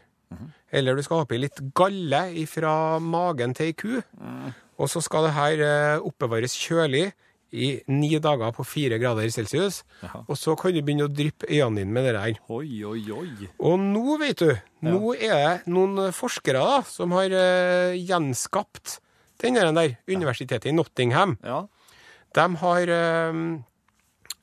[0.73, 3.91] Eller du skal ha oppi litt galle fra magen til ei ku.
[4.81, 7.11] Og så skal det her eh, oppbevares kjølig
[7.53, 9.83] i ni dager på fire grader celsius.
[10.01, 10.23] Jaha.
[10.25, 12.41] Og så kan du begynne å dryppe øynene dine med det der.
[12.49, 13.51] Oi, oi, oi.
[13.61, 14.55] Og nå, vet du,
[14.89, 18.99] nå er det noen forskere da, som har eh, gjenskapt
[19.43, 21.37] den der, der universitetet i Nottingham.
[21.45, 21.65] Ja.
[22.33, 23.43] De har eh,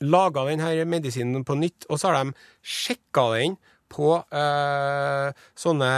[0.05, 3.57] laga denne medisinen på nytt, og så har de sjekka den
[3.89, 5.91] på eh, sånne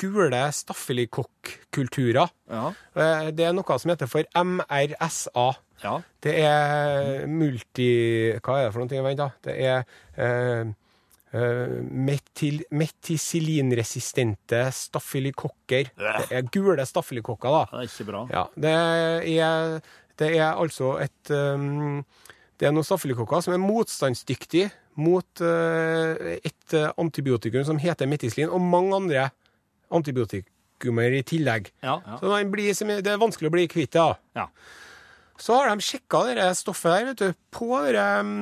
[0.00, 2.32] gule staffelikokkulturer.
[2.48, 2.66] Ja.
[2.96, 5.48] Eh, det er noe som heter for MRSA.
[5.84, 5.94] Ja.
[6.24, 7.88] Det er multi...
[8.40, 9.02] Hva er det for noe?
[9.06, 9.28] Vent, da.
[9.44, 9.84] Det er
[10.16, 10.72] eh,
[11.36, 11.76] eh,
[12.08, 15.92] metil, meticillinresistente staffelikokker.
[16.00, 17.62] Det er gule staffelikokker, da.
[17.74, 18.24] Det er ikke bra.
[18.32, 18.74] Ja, det
[19.44, 22.00] er, det er altså et um,
[22.58, 24.66] Det er noen staffelikokker som er motstandsdyktig
[24.98, 29.28] mot uh, et uh, antibiotikum som heter metislin, og mange andre
[29.94, 31.70] antibiotikumer i tillegg.
[31.86, 32.18] Ja, ja.
[32.20, 34.10] Så blir, det er vanskelig å bli kvitt det.
[34.38, 34.50] ja.
[35.38, 38.32] Så har de sjekka det stoffet der vet du, på de um,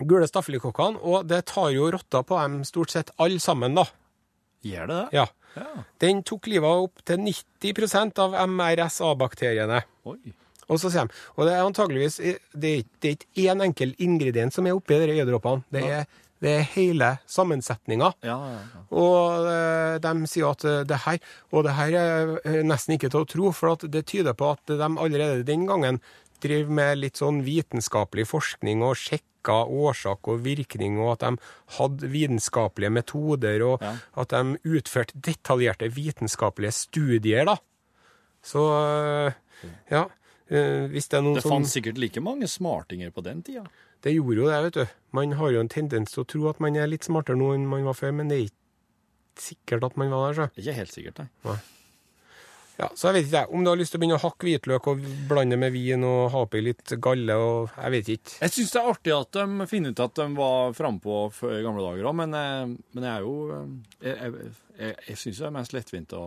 [0.00, 3.86] gule staffelikokkene, og det tar jo rotta på dem stort sett alle sammen, da.
[4.66, 5.20] Gjør det det?
[5.20, 5.28] Ja.
[5.54, 5.66] Ja.
[6.02, 9.80] Den tok livet av opp til 90 av MRSA-bakteriene.
[10.10, 10.34] Oi.
[10.70, 12.34] Og så sier de, og det er antageligvis det
[12.70, 15.64] er, ikke- det er ikke én enkel ingrediens som er oppi de øyedråpene.
[15.74, 16.04] Det er,
[16.40, 18.12] det er hele sammensetninga.
[18.24, 18.82] Ja, ja, ja.
[18.96, 21.18] Og eh, de sier at eh, det her
[21.52, 24.62] Og det her er eh, nesten ikke til å tro, for det tyder på at
[24.70, 26.00] de allerede den gangen
[26.40, 31.36] driver med litt sånn vitenskapelig forskning og sjekka årsak og virkning, og at de
[31.76, 33.96] hadde vitenskapelige metoder, og Ja.
[34.16, 37.56] at de utførte detaljerte vitenskapelige studier, da.
[38.42, 38.62] Så
[39.90, 40.06] ja.
[40.50, 43.64] Eh, Hvis det er noen Det som fantes sikkert like mange smartinger på den tida.
[44.04, 44.94] Det gjorde jo det, vet du.
[45.16, 47.68] Man har jo en tendens til å tro at man er litt smartere nå enn
[47.68, 48.56] man var før, men det er ikke
[49.40, 50.60] sikkert at man var der, så.
[50.60, 51.58] Ikke helt sikkert, nei.
[52.80, 53.42] Ja, så jeg vet ikke.
[53.52, 56.30] Om du har lyst til å begynne å hakke hvitløk og blande med vin og
[56.32, 58.36] ha oppi litt galle og Jeg vet ikke.
[58.40, 61.18] Jeg syns det er artig at de finner ut at de var frampå
[61.50, 63.68] i gamle dager òg, men, eh, men jeg er jo eh,
[64.06, 66.24] Jeg, jeg, jeg, jeg syns det er mest lettvint å,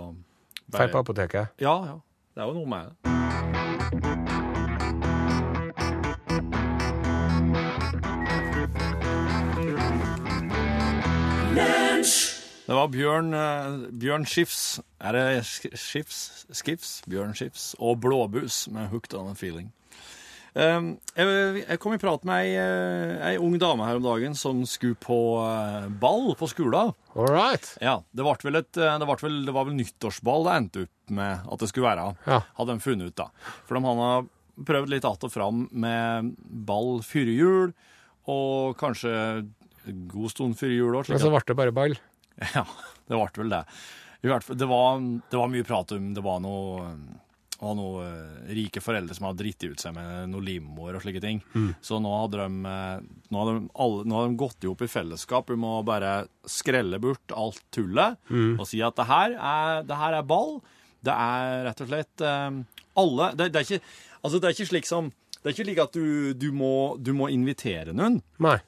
[0.73, 1.57] Drar på apoteket.
[1.61, 1.97] Ja, ja.
[2.33, 3.82] Det er jo noe med det.
[12.63, 16.45] Det var Bjørn, eh, Bjørn Skifs Er det Sk- Skifs?
[16.55, 17.01] Skifs?
[17.09, 19.71] Bjørn Skifs og Blåbus med 'Hooked on a Feeling'.
[20.55, 24.59] Um, jeg, kom i prat med ei, eh, ei ung dame her om dagen som
[24.69, 26.93] skulle på eh, ball på skolen.
[27.15, 27.71] All right.
[27.81, 31.59] Ja, det, vel et, det, vel, det var vel nyttårsball det endte opp med at
[31.59, 32.15] det skulle være.
[32.27, 32.39] Ja.
[32.59, 33.27] Hadde de funnet ut, da.
[33.65, 34.29] For de hadde
[34.69, 37.73] prøvd litt att og fram med ball før jul,
[38.29, 39.49] og kanskje
[40.07, 41.09] god stund før jul òg.
[41.09, 41.97] Men så ble det bare ball.
[42.55, 42.65] Ja,
[43.07, 43.65] det ble vel det.
[44.23, 46.93] Fall, det, var, det var mye prat om det var noe
[47.63, 51.21] var noe eh, rike foreldre som hadde dritt ut seg med noe limoer og slike
[51.23, 51.39] ting.
[51.85, 54.83] Så nå hadde de, eh, nå hadde de, alle, nå hadde de gått i hop
[54.83, 56.13] i fellesskap om å bare
[56.49, 58.19] skrelle bort alt tullet
[58.59, 60.57] og si at det her, er, det her er ball.
[61.03, 62.59] Det er rett og slett eh,
[62.99, 65.07] alle det, det, er ikke, altså det er ikke slik som
[65.39, 68.21] Det er ikke slik at du, du, må, du må invitere noen.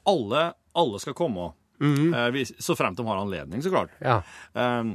[0.08, 1.52] Alle, alle skal komme.
[1.80, 3.90] Eh, hvis- så fremt de har anledning, så klart.
[4.00, 4.22] Ja.
[4.54, 4.94] Um,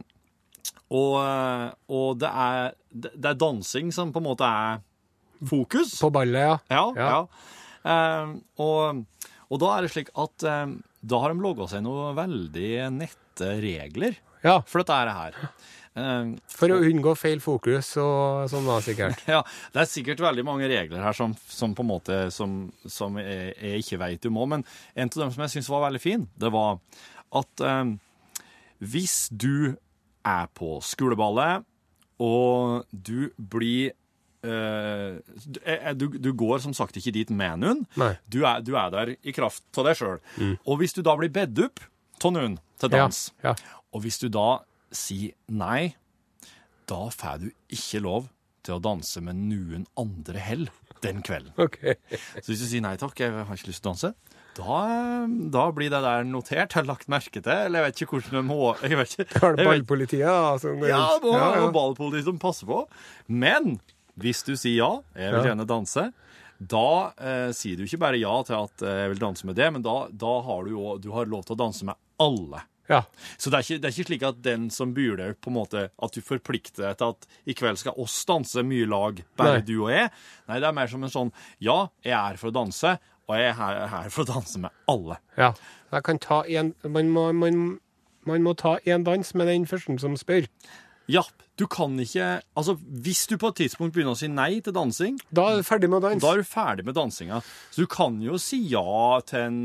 [0.92, 4.82] og og det, er, det er dansing som på en måte er
[5.48, 5.94] fokus.
[6.02, 6.58] På ballet, ja.
[6.70, 7.10] Ja, Ja.
[7.12, 8.24] ja.
[8.24, 9.06] Um, og,
[9.50, 13.48] og da er det slik at um, da har de laga seg noen veldig nette
[13.64, 15.34] regler Ja, for dette her.
[15.92, 19.26] Um, For å unngå feil fokus og sånn da, sikkert.
[19.34, 19.42] ja,
[19.74, 23.50] det er sikkert veldig mange regler her som, som på en måte som, som jeg,
[23.60, 24.64] jeg ikke vet om òg, men
[24.96, 26.80] en av dem som jeg syns var veldig fin, det var
[27.42, 27.92] at eh,
[28.80, 29.74] hvis du
[30.28, 31.66] er på skoleballet,
[32.22, 33.98] og du blir
[34.42, 37.84] Uh, du, eh, du, du går som sagt ikke dit med noen.
[38.26, 40.16] Du er, du er der i kraft av deg sjøl.
[40.66, 41.84] Og hvis du da blir bedt opp
[42.26, 43.04] av noen til Ja.
[43.04, 43.54] dans, ja.
[43.94, 45.94] og hvis du da sier nei,
[46.90, 48.30] da får du ikke lov
[48.66, 50.68] til å danse med noen andre hell
[51.02, 51.54] den kvelden.
[51.58, 51.96] Okay.
[52.42, 54.12] Så hvis du sier nei takk, jeg har ikke lyst til å danse,
[54.58, 54.80] da,
[55.54, 58.42] da blir det der notert, har lagt merke til, eller jeg vet ikke hvordan de
[58.50, 60.58] må jeg vet ikke, Har det ballpolitiet, da?
[60.62, 61.70] Som Ja, må ja, ja.
[61.74, 62.84] ballpolitiet som passer på.
[63.32, 63.78] Men
[64.20, 66.10] hvis du sier ja, jeg vil gjerne danse,
[66.62, 69.72] da eh, sier du ikke bare ja til at eh, jeg vil danse med det,
[69.74, 72.62] men da, da har du jo du har lov til å danse med alle.
[72.92, 73.02] Ja.
[73.38, 75.58] Så det er, ikke, det er ikke slik at den som byr deg på en
[75.58, 79.60] måte, at du forplikter deg til at i kveld skal oss danse mye lag, bare
[79.62, 79.68] Nei.
[79.68, 80.12] du og jeg.
[80.52, 81.32] Nei, det er mer som en sånn
[81.64, 82.98] ja, jeg er her for å danse,
[83.30, 85.22] og jeg er her, her for å danse med alle.
[85.40, 85.54] ja.
[85.92, 87.58] Jeg kan ta en, man, må, man,
[88.24, 90.46] man må ta én dans med den første som spør.
[91.12, 91.24] Ja,
[91.60, 95.18] du kan ikke Altså, hvis du på et tidspunkt begynner å si nei til dansing,
[95.34, 96.22] Da er du ferdig med å danse.
[96.24, 97.42] Da er du ferdig med dansinga.
[97.74, 99.60] Så du kan jo si ja til en,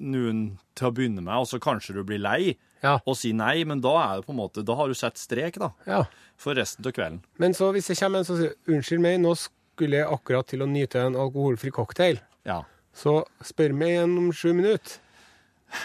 [0.00, 0.40] noen
[0.78, 3.00] til å begynne med, og så kanskje du blir lei Ja.
[3.04, 5.58] og si nei, men da er det på en måte, da har du sett strek
[5.58, 6.04] da, ja.
[6.38, 7.20] for resten av kvelden.
[7.42, 10.62] Men så hvis det kommer en som sier unnskyld meg, nå skulle jeg akkurat til
[10.62, 12.62] å nyte en alkoholfri cocktail, Ja.
[12.94, 15.00] så spør meg igjen om sju minutter.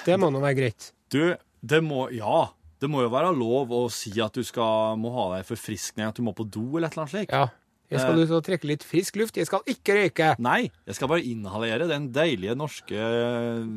[0.06, 0.92] Det må nå være greit.
[1.10, 1.36] Du,
[1.66, 2.52] det må Ja,
[2.84, 6.20] det må jo være lov å si at du skal, må ha deg forfriskning, at
[6.20, 7.36] du må på do eller et eller annet slikt.
[7.36, 7.48] Ja.
[7.94, 9.38] Jeg skal ut og trekke litt frisk luft.
[9.38, 10.32] Jeg skal ikke røyke.
[10.42, 13.04] Nei, jeg skal bare inhalere den deilige norske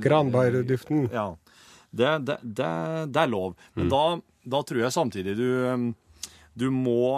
[0.01, 1.05] Granbarduften.
[1.13, 1.27] Ja.
[1.93, 2.71] Det, det, det,
[3.13, 3.55] det er lov.
[3.77, 4.03] Men da,
[4.57, 5.87] da tror jeg samtidig du um,
[6.57, 7.13] du må,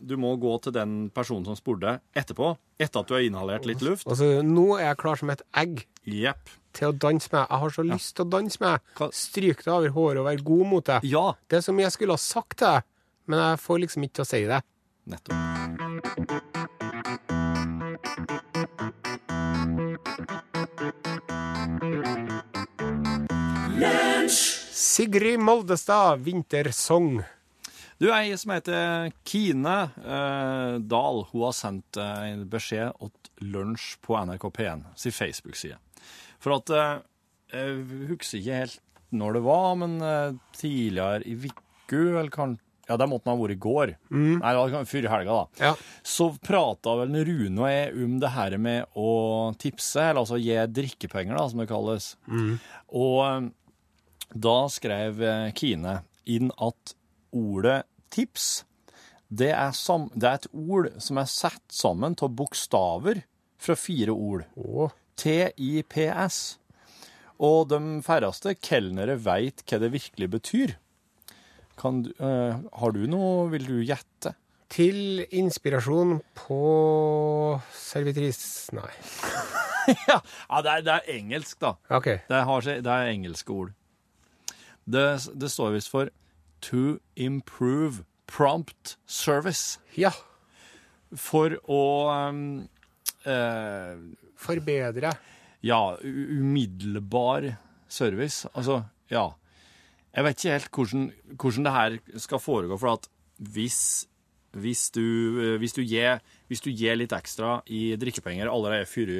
[0.00, 3.84] du må gå til den personen som spurte etterpå, etter at du har inhalert litt
[3.84, 4.06] luft.
[4.08, 6.52] Altså, nå er jeg klar som et egg yep.
[6.76, 7.44] til å danse med.
[7.44, 8.92] Jeg har så lyst til å danse med.
[9.16, 11.00] Stryk det over håret og være god mot det.
[11.08, 12.88] Ja, Det er så mye jeg skulle ha sagt til deg,
[13.30, 14.62] men jeg får liksom ikke til å si det.
[15.12, 16.62] nettopp.
[24.92, 27.24] Sigrid Moldestad, 'Vintersong'.
[28.00, 33.96] Du, ei som heter Kine eh, Dahl, hun har sendt eh, en beskjed åt lunsj
[34.02, 35.78] på NRK P1 sin Facebook-side.
[36.42, 36.96] For at eh,
[37.52, 38.78] Jeg husker ikke helt
[39.12, 42.54] når det var, men eh, tidligere i uka, eller kan
[42.88, 43.92] Ja, det måtte ha vært i går.
[44.40, 45.66] Nei, det var før i helga, da.
[45.68, 45.74] Ja.
[46.02, 49.10] Så prata vel Rune og jeg om det her med å
[49.62, 52.08] tipse, eller altså gi drikkepenger, da, som det kalles.
[52.90, 53.46] Og eh,
[54.34, 56.00] da skrev eh, Kine
[56.32, 56.96] inn at
[57.32, 58.64] ordet tips,
[59.32, 63.22] det er, sam det er et ord som er satt sammen av bokstaver
[63.62, 64.44] fra fire ord.
[64.56, 66.42] Å, TIPS.
[67.42, 70.76] Og de færreste kelnere veit hva det virkelig betyr.
[71.80, 74.36] Kan du, eh, har du noe Vil du gjette?
[74.72, 76.62] til inspirasjon på
[77.76, 78.70] servitris...
[78.72, 78.88] Nei.
[80.08, 81.74] ja, ja det, er, det er engelsk, da.
[81.92, 82.22] Okay.
[82.28, 83.74] Det, har, det er engelske ord.
[84.88, 85.04] Det,
[85.38, 86.08] det står visst for
[86.62, 90.12] to improve prompt service Ja.
[91.14, 91.80] for å
[92.30, 92.68] um,
[93.26, 93.96] eh,
[94.42, 95.12] Forbedre.
[95.62, 97.56] Ja, umiddelbar
[97.88, 98.48] service.
[98.56, 98.80] Altså,
[99.12, 99.28] ja.
[100.12, 101.04] Jeg vet ikke helt hvordan,
[101.38, 103.06] hvordan det her skal foregå, for at
[103.52, 103.78] hvis,
[104.56, 105.02] hvis du,
[105.40, 106.18] eh, hvis du, gir,
[106.50, 109.14] hvis du gir litt ekstra i drikkepenger allerede før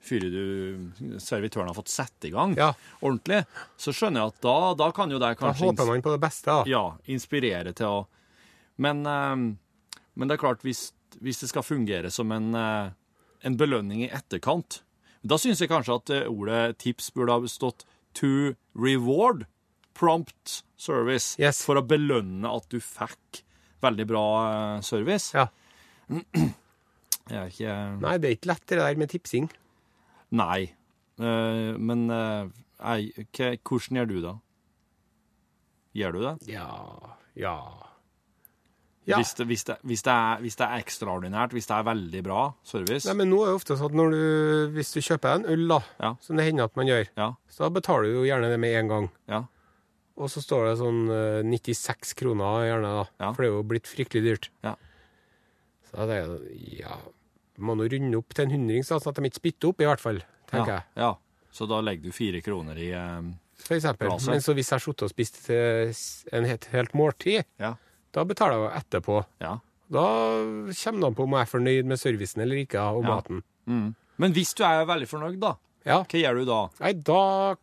[0.00, 2.72] før du servitøren har fått sette i gang Ja.
[3.02, 3.40] ordentlig,
[3.76, 6.20] så skjønner jeg at da, da kan jo det kanskje Da håper man på det
[6.22, 6.62] beste, da.
[6.70, 8.06] ja, inspirere til å
[8.78, 9.34] Men, eh,
[10.14, 12.90] men det er klart, hvis, hvis det skal fungere som en, eh,
[13.42, 14.82] en belønning i etterkant,
[15.26, 17.82] da syns jeg kanskje at eh, ordet tips burde ha stått
[18.14, 19.46] to reward
[19.98, 21.34] prompt service.
[21.42, 21.64] Yes.
[21.66, 23.42] For å belønne at du fikk
[23.82, 25.32] veldig bra eh, service.
[25.34, 25.48] Ja.
[27.28, 29.50] Jeg er ikke Nei, det er ikke lett det der med tipsing.
[30.30, 30.68] Nei.
[31.18, 32.46] Uh, men uh,
[32.84, 34.34] ei, hva- hvordan gjør du det?
[35.98, 36.34] Gjør du det?
[36.52, 36.68] Ja
[37.38, 37.56] Ja.
[39.08, 39.16] Ja.
[39.16, 42.20] Hvis, det, hvis, det, hvis, det er, hvis det er ekstraordinært, hvis det er veldig
[42.26, 45.46] bra service Nei, men nå er det ofte sånn at du, hvis du kjøper en
[45.48, 46.10] øl, da, Ja.
[46.20, 48.88] som det hender at man gjør, Ja, så betaler du jo gjerne det med en
[48.92, 49.08] gang.
[49.32, 49.40] ja,
[50.20, 53.32] Og så står det sånn eh, 96 kroner gjerne, da.
[53.32, 54.50] For det er jo blitt fryktelig dyrt.
[54.66, 54.74] Ja.
[55.88, 56.36] Så det er
[56.82, 56.96] ja
[57.58, 60.00] Må nå runde opp til en hundring, sånn at de ikke spytter opp, i hvert
[60.02, 60.20] fall.
[60.50, 61.02] Tenker ja, jeg.
[61.02, 61.12] ja.
[61.52, 63.30] Så da legger du fire kroner i eh,
[63.64, 64.08] For eksempel.
[64.12, 64.18] Bra.
[64.30, 65.94] Men så hvis jeg sittet og spist til
[66.38, 67.74] en helt, helt måltid, Ja.
[68.14, 69.24] da betaler jeg etterpå.
[69.42, 69.56] ja.
[69.90, 73.38] Da kommer det an på om jeg er fornøyd med servicen eller ikke, og maten.
[73.66, 73.94] Mm.
[74.20, 75.54] Men hvis du er veldig fornøyd, da,
[75.86, 76.02] Ja.
[76.04, 76.58] hva gjør du da?
[76.82, 77.54] Nei, da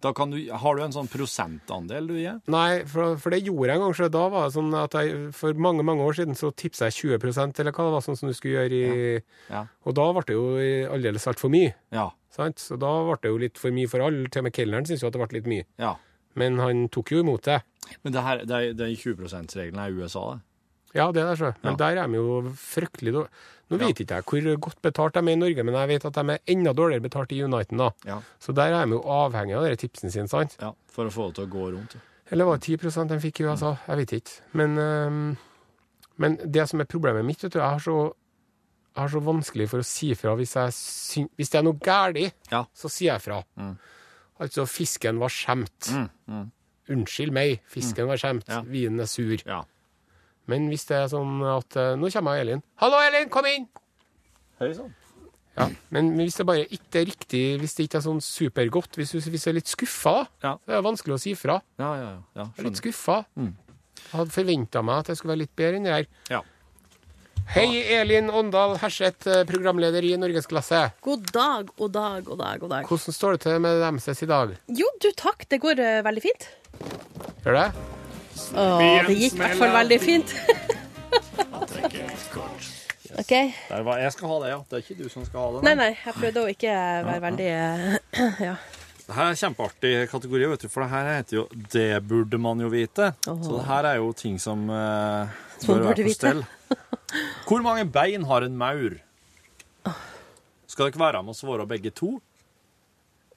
[0.00, 2.38] da kan du, har du en sånn prosentandel du gir?
[2.52, 3.94] Nei, for, for det gjorde jeg en gang.
[3.98, 7.18] Så da var det sånn at jeg, For mange mange år siden så tipsa jeg
[7.20, 9.66] 20% eller hva det var sånn som du skulle gjøre i Ja.
[9.84, 10.46] Og da ble det jo
[10.94, 11.74] aldeles altfor mye.
[11.92, 12.08] Ja.
[12.32, 12.58] Sant?
[12.62, 14.28] Så da ble det jo litt for mye for alle.
[14.30, 15.66] Til og med kelneren syntes jo at det ble litt mye.
[15.82, 15.96] ja.
[16.38, 17.56] Men han tok jo imot det.
[18.04, 20.44] Men det her, er, er 20 %-regelen er i USA, det.
[20.94, 21.48] Ja, det er det, så.
[21.64, 21.76] Men Ja.
[21.80, 23.30] der er de jo fryktelig dårlige.
[23.70, 23.86] Nå Ja.
[23.86, 26.32] vet ikke jeg hvor godt betalt de er i Norge, men jeg vet at de
[26.34, 27.90] er enda dårligere betalt i Uniten, da.
[28.04, 28.20] Ja.
[28.40, 30.56] Så der er de jo avhengig av de tipsene sine, sant?
[30.60, 30.72] ja.
[30.90, 31.94] For å få det til å gå rundt.
[32.32, 33.76] Eller var det 10 de fikk i USA?
[33.88, 34.40] Jeg vet ikke.
[34.54, 35.36] Men, øhm,
[36.18, 38.12] men det som er problemet mitt, vet du, jeg har så,
[38.96, 41.78] jeg har så vanskelig for å si fra hvis, jeg syn, hvis det er noe
[41.78, 42.64] galt, Ja.
[42.74, 43.42] så sier jeg fra.
[43.56, 43.76] Mm.
[44.40, 45.90] Altså, fisken var skjemt.
[45.94, 46.50] Mm, mm.
[46.90, 48.46] Unnskyld meg, fisken var skjemt.
[48.66, 49.36] Vinen er sur.
[49.46, 49.62] Ja.
[50.50, 52.62] Men hvis det er sånn at eh, Nå kommer Elin.
[52.82, 53.68] Hallo, Elin, kom inn!
[54.60, 54.90] Hei sann.
[55.58, 59.10] Ja, men hvis det bare ikke er riktig, hvis det ikke er sånn supergodt, hvis
[59.12, 60.52] du, hvis du er litt skuffa, da, Ja.
[60.62, 61.58] så er det vanskelig å si fra.
[61.80, 62.22] Ja, ja, ja.
[62.38, 62.46] ja.
[62.56, 63.18] Jeg er litt skuffa.
[63.36, 63.50] Mm.
[64.00, 66.08] Jeg hadde forventa meg at jeg skulle være litt bedre enn det her.
[66.30, 66.40] Ja.
[67.50, 67.66] Hei,
[67.98, 70.84] Elin Åndal Herseth, eh, programleder i Norgesklasse.
[71.02, 72.60] God dag, god dag, god dag.
[72.62, 72.86] god dag.
[72.86, 74.54] Hvordan står det til med MCs i dag?
[74.80, 76.46] Jo, du takk, det går uh, veldig fint.
[77.42, 77.99] Gjør det?
[78.54, 80.34] Åh, det gikk i hvert fall veldig fint.
[83.20, 83.32] OK.
[83.68, 84.58] Der var, jeg skal ha det, ja.
[84.70, 85.62] Det er ikke du som skal ha det.
[85.66, 86.76] Nei, nei, jeg prøvde å ikke
[87.08, 87.98] være veldig eh,
[88.50, 88.54] Ja.
[89.10, 92.38] Det her er en kjempeartig kategori, vet du, for det her heter jo 'Det burde
[92.38, 93.10] man jo vite'.
[93.26, 95.26] Så det her er jo ting som uh,
[95.66, 96.44] bør være på stell.
[97.48, 99.00] Hvor mange bein har en maur?
[100.70, 102.20] Skal dere være med å svare begge to?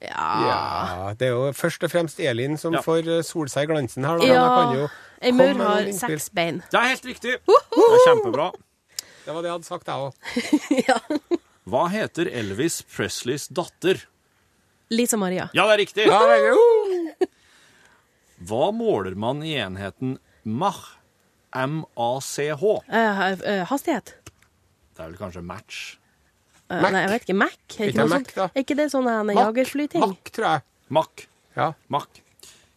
[0.04, 0.28] Ja.
[0.48, 2.82] Ja, det er jo først og fremst Elin som Ja.
[2.84, 4.20] får eh, sol seg i glansen her.
[4.20, 4.26] Da.
[4.28, 4.46] Ja.
[4.60, 4.90] Kan jo
[5.24, 6.60] Ei maur har seks bein.
[6.70, 7.38] Det er helt riktig.
[7.48, 8.50] Det er kjempebra.
[9.24, 10.14] Det var det jeg hadde sagt, jeg òg.
[10.90, 10.98] ja.
[11.64, 14.02] Hva heter Elvis Presleys datter?
[14.92, 15.48] Lisa Maria.
[15.56, 16.08] Ja, det er riktig.
[16.12, 17.30] Ja, veldig god.
[18.50, 20.98] Hva måler man i enheten Mach?
[21.56, 22.60] M-A-C-H?
[22.66, 24.16] Uh, uh, hastighet.
[24.94, 25.82] Det er vel kanskje match?
[26.74, 26.92] Eh, Mac.
[26.96, 27.36] Nei, jeg vet ikke.
[27.40, 27.56] Mac?
[27.80, 28.34] Er Ikke Mac, sånt?
[28.36, 28.48] da.
[28.54, 29.08] er ikke det sånn
[29.38, 30.04] jagerflyting?
[30.04, 30.64] Makk, tror jeg.
[31.00, 31.26] Mac.
[31.58, 31.68] Ja.
[31.94, 32.08] Mac.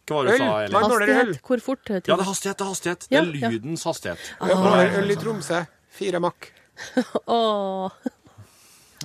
[0.07, 0.75] Hva var det du sa, Elin?
[0.77, 0.83] Øl.
[0.87, 1.41] Hastighet.
[1.47, 3.07] Hvor fort eh, ting Ja, det er hastighet, det er hastighet.
[3.09, 3.49] Det Ja, er ja.
[3.51, 4.29] lydens hastighet.
[4.39, 5.63] Jeg måler øl i Tromsø.
[5.97, 6.51] Fire makk.
[7.27, 7.91] Åh.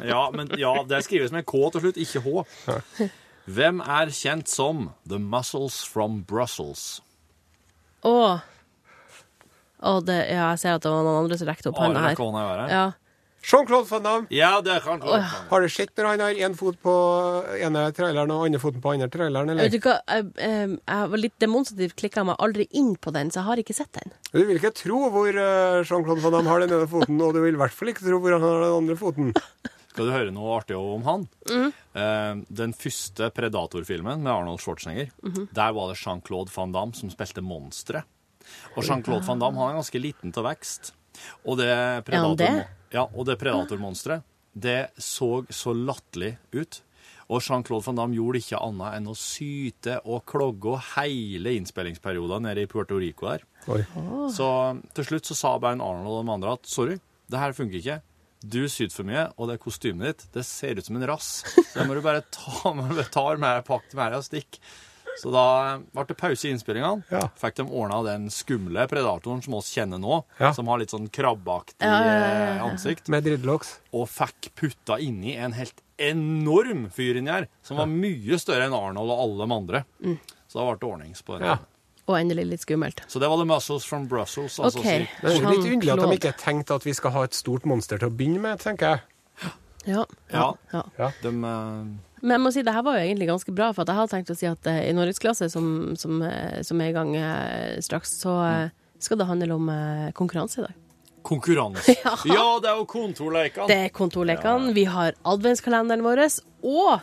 [0.05, 2.45] Ja, men ja, det skrives med K til slutt, ikke H.
[3.51, 7.01] Hvem er kjent som The Muscles from Brussels?
[8.07, 8.39] Åh.
[9.83, 12.01] Åh, det, ja, jeg ser at det var noen andre som rekte opp Are hånda
[12.05, 12.13] her.
[12.15, 12.71] rekker hånda i været.
[12.71, 12.85] Ja.
[13.43, 14.27] Jean-Claude Van Damme.
[14.31, 15.27] Ja, det kan klart.
[15.51, 16.93] Har du sett når han har én fot på
[17.59, 21.23] ene traileren og andre foten på andre traileren, Vet du hva, jeg, eh, jeg var
[21.25, 24.15] litt demonstrativt klikka meg aldri inn på den, så jeg har ikke sett den.
[24.31, 27.43] Du vil ikke tro hvor eh, Jean-Claude Van Damme har den ene foten, og du
[27.43, 29.35] vil i hvert fall ikke tro hvor han har den andre foten.
[29.93, 31.27] Skal du høre noe artig om han?
[31.53, 35.11] Eh, den første Predator-filmen med Arnold Schwarzenegger,
[35.53, 38.07] der var det Jean-Claude Van Damme som spilte monsteret.
[38.79, 40.95] Og Jean-Claude Van Damme han er ganske liten til vekst.
[41.47, 41.73] Og det
[42.07, 42.63] Predator,
[42.95, 46.83] ja, og det Predator-monsteret, det så så latterlig ut.
[47.33, 52.67] Og Jean-Claude van Damme gjorde ikke annet enn å syte og klogge hele innspillingsperioden nede
[52.67, 53.47] i Puerto Rico der.
[53.73, 53.81] Oi.
[54.35, 54.49] Så
[54.93, 56.99] til slutt så sa bare Arnold og de andre at sorry,
[57.33, 58.01] det her funker ikke.
[58.43, 61.29] Du syter for mye, og det kostymet ditt, det ser ut som en rass.
[61.47, 64.59] Så det må du bare ta med, ta med pakk med og stikk.
[65.21, 67.05] Så da ble det pause i innspillingene.
[67.13, 67.27] Ja.
[67.37, 70.53] Fikk de ordna den skumle predatoren som oss kjenner nå, Ja.
[70.57, 73.79] som har litt sånn krabbeaktig Ja, ja, ja, ja, eh, ansikt Med dreadlocks.
[73.93, 78.75] og fikk putta inni en helt enorm fyr inni her, som var mye større enn
[78.75, 79.85] Arnold og alle de andre.
[80.03, 80.19] Mm.
[80.49, 81.47] Så da ble det ordnings på den.
[81.47, 81.59] Ja.
[82.09, 83.05] Og endelig litt skummelt.
[83.07, 84.59] Så det var The Muscles from Brussels.
[84.59, 85.07] Altså, okay.
[85.21, 87.99] Det er litt underlig at de ikke tenkte at vi skal ha et stort monster
[87.99, 89.53] til å begynne med, tenker jeg.
[89.87, 90.05] Ja.
[90.31, 91.11] Ja, ja.
[91.23, 91.85] de, eh,
[92.23, 94.13] Men jeg må si, det her var jo egentlig ganske bra, for at jeg hadde
[94.15, 95.67] tenkt å si at eh, i norgesklasse, som,
[95.99, 98.37] som, eh, som er i gang eh, straks, så
[99.03, 99.71] skal det handle om
[100.15, 100.75] konkurranse i dag.
[101.27, 101.97] konkurranse.
[102.05, 102.13] Ja.
[102.31, 103.67] ja, det er jo kontorlekene.
[103.71, 106.23] Det er kontorlekene, vi har adventskalenderen vår,
[106.63, 107.01] og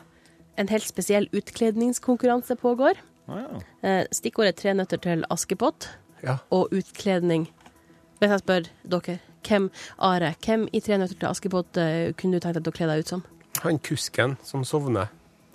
[0.60, 3.00] en helt spesiell utkledningskonkurranse pågår.
[3.28, 3.60] Ja.
[3.84, 5.90] Eh, Stikkordet tre nøtter til Askepott
[6.24, 6.38] Ja.
[6.52, 7.50] og utkledning.
[8.20, 11.78] Hvis jeg spør dere, hvem, Are, hvem i Tre nøtter til Askepott
[12.20, 13.22] kunne du tenkt deg å kle deg ut som?
[13.62, 15.10] Han kusken som sovner.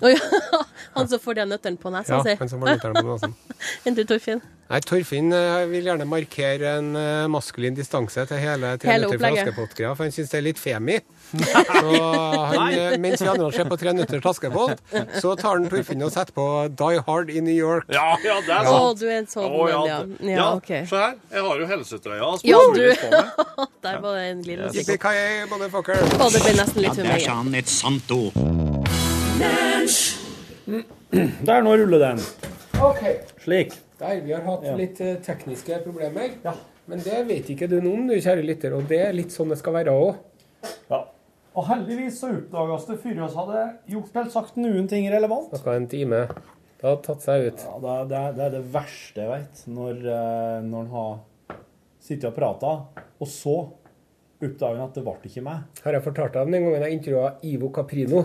[0.04, 0.63] Å ja,
[0.96, 3.34] han som får den nøtteren på nesa Ja, han som får nøttene på nesen.
[3.87, 4.40] Enn du, Torfinn?
[4.64, 9.28] Nei, Torfinn eh, vil gjerne markere en eh, maskulin distanse til hele Tre nøtter fra.
[9.37, 10.96] Askepott-greia, for han syns det er litt femi.
[11.34, 14.80] Så han, eh, mens vi andre ser på Tre nøtter til Askepott,
[15.20, 16.46] så tar han Torfinn og setter på
[16.80, 17.84] Die Hard in New York.
[17.92, 20.00] Ja, ja, det er Å, du er en sånn Å, en, ja.
[20.32, 20.72] Ja, OK.
[20.88, 22.32] Se her, jeg har jo helsetrøya.
[22.48, 22.84] Ja, du.
[23.84, 25.04] Der var det en glidende Yippee stikk.
[25.04, 26.00] ki motherfucker.
[26.16, 27.40] Å, det ble nesten litt for Der sa mye.
[27.44, 28.32] han et sant ord.
[30.64, 32.20] Der, nå ruller den.
[32.81, 33.03] OK.
[33.44, 33.74] Slik.
[34.00, 36.38] Der, vi har hatt litt eh, tekniske problemer.
[36.90, 39.53] Men det vet ikke du noe om, du kjære lytter, og det er litt sånn
[39.53, 40.16] det skal være òg.
[40.90, 41.05] Ja.
[41.55, 45.53] Og heldigvis så oppdages det før vi hadde gjort eller sagt noen ting relevant.
[45.53, 46.24] Snakka en time.
[46.81, 47.62] Det har tatt seg ut.
[47.62, 51.14] Ja, det, er, det, det er det verste jeg vet, når, eh, når en har
[52.05, 52.72] sittet og prata,
[53.22, 53.55] og så
[54.44, 55.68] oppdager en at det ble ikke meg.
[55.87, 58.24] Har jeg fortalt deg om den gangen jeg intervjua Ivo Caprino?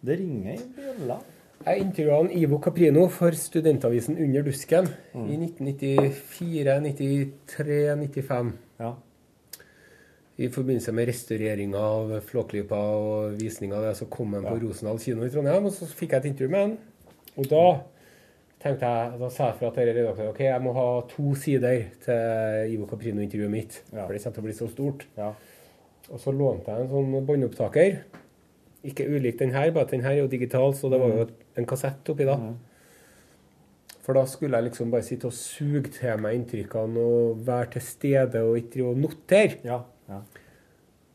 [0.00, 1.18] Det ringer i bjella.
[1.60, 8.52] Jeg intervjua Ivo Caprino for studentavisen Under dusken i 1994, 93, 95.
[8.80, 8.94] Ja.
[10.40, 15.02] I forbindelse med restaureringa av Flåklypa og visninga av det, så kom han på Rosendal
[15.02, 16.72] kino i Trondheim, og så fikk jeg et intervju med han.
[17.36, 17.64] Og da
[18.64, 22.72] tenkte jeg, da sa jeg fra til redaktøren ok, jeg må ha to sider til
[22.72, 23.82] Ivo Caprino-intervjuet mitt.
[23.92, 24.06] Ja.
[24.06, 25.04] For det kommer til å bli så stort.
[25.20, 25.34] Ja.
[26.08, 28.00] Og så lånte jeg en sånn båndopptaker.
[28.86, 31.26] Ikke ulik den her, bare at den her er jo digital, så det var jo
[31.60, 32.38] en kassett oppi da.
[34.00, 37.84] For da skulle jeg liksom bare sitte og suge til meg inntrykkene og være til
[37.84, 39.60] stede og ikke notere.
[39.64, 39.82] Ja.
[40.08, 40.22] ja.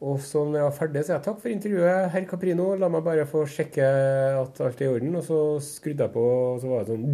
[0.06, 2.68] Og så når jeg var ferdig, sa jeg takk for intervjuet, herr Caprino.
[2.78, 3.86] La meg bare få sjekke
[4.42, 5.16] at alt er i orden.
[5.18, 7.06] Og så skrudde jeg på, og så var det sånn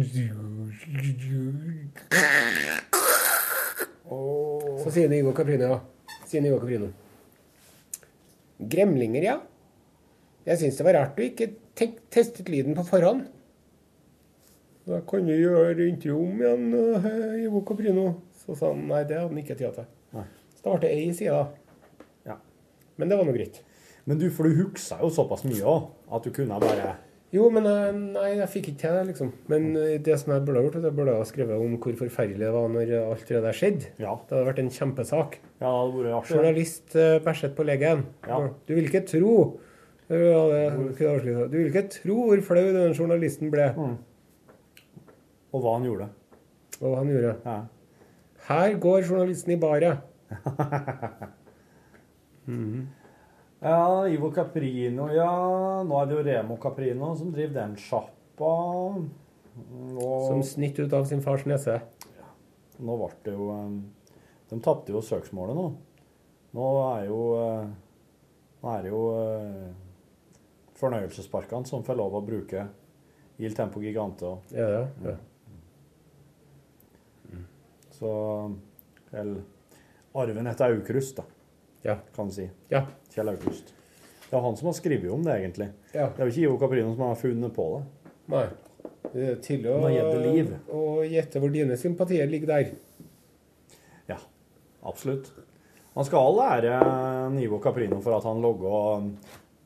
[4.82, 5.78] Så sier Nigo Caprino, ja.
[6.26, 6.90] Sier Nigo Caprino.
[8.72, 9.38] Gremlinger, ja.
[10.42, 11.52] Jeg syns det var rart du ikke
[12.10, 13.28] testet lyden på forhånd.
[14.88, 16.64] Da kan vi gjøre intervju om igjen,
[17.38, 18.06] i Ivo Caprino.
[18.42, 19.86] Så sa han nei, det hadde han ikke tid til.
[20.16, 20.24] Nei.
[20.56, 21.44] Så da ble det ei side.
[22.26, 22.40] Ja.
[22.98, 23.62] Men det var nå greit.
[24.10, 26.96] Men du, for du huksa jo såpass mye òg, at du kunne bare
[27.32, 29.30] Jo, men eh, nei, jeg fikk ikke til det, liksom.
[29.48, 32.42] Men eh, det som jeg burde ha gjort, det burde ha skrevet om hvor forferdelig
[32.42, 33.92] det var når alt det der skjedde.
[34.02, 34.18] Ja.
[34.26, 35.38] Det hadde vært en kjempesak.
[35.62, 36.34] Ja, det hadde vært.
[36.34, 38.08] Journalist bæsjet på legen.
[38.26, 38.42] Ja.
[38.66, 39.36] Du vil ikke tro
[40.10, 43.68] Ja, det- Du vil ikke tro hvor flau den journalisten ble.
[43.76, 43.96] Mm.
[45.52, 46.08] Og hva han gjorde.
[46.80, 47.36] Og hva han gjorde.
[47.44, 47.66] Ja.
[48.48, 49.98] Her går journalisten i baret.
[53.62, 55.28] Ja, Ivo Caprino, ja.
[55.86, 58.48] Nå er det jo Remo Caprino som driver den sjappa.
[60.02, 61.80] Og Som snitt ut av sin fars nese.
[62.82, 63.74] nå ble det jo eh,
[64.50, 65.66] De tapte jo søksmålet nå.
[66.56, 67.66] Nå er jo eh,
[68.62, 69.31] Nå er det jo eh,
[70.82, 72.66] fornøyelsesparkene som får lov å bruke
[73.38, 74.22] Il Tempo Gigante.
[74.26, 74.86] og- Ja, ja.
[75.04, 75.16] ja.
[77.90, 78.54] Så
[79.12, 79.42] Eller
[80.14, 81.22] arven etter Aukrust, da,
[81.82, 81.98] Ja.
[82.14, 82.50] kan du si.
[82.70, 82.86] ja.
[83.14, 83.72] Kjell Aukrust.
[84.30, 85.70] Det er han som har skrevet om det, egentlig.
[85.94, 86.06] ja.
[86.08, 87.86] Det er jo ikke Ivo Caprino som har funnet på det.
[88.28, 88.46] Nei.
[89.12, 89.82] Det er til å,
[90.72, 92.70] å gjette hvor dine sympatier ligger der.
[94.08, 94.16] Ja,
[94.82, 95.30] absolutt.
[95.94, 99.02] Han skal all ære Ivo Caprino for at han logga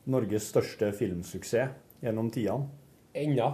[0.07, 2.69] Norges største filmsuksess gjennom tidene.
[3.17, 3.51] Enda.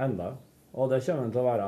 [0.00, 0.32] Enda.
[0.74, 1.66] Og det kommer til å være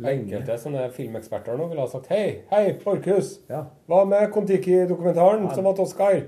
[0.00, 0.24] lenge.
[0.34, 3.36] Enkelte sånne filmeksperter nå ville ha sagt hei, hei, Borchhus.
[3.50, 3.64] Ja.
[3.88, 5.54] Hva med Kon-Tiki-dokumentaren Ja.
[5.54, 6.20] som vant Oscar?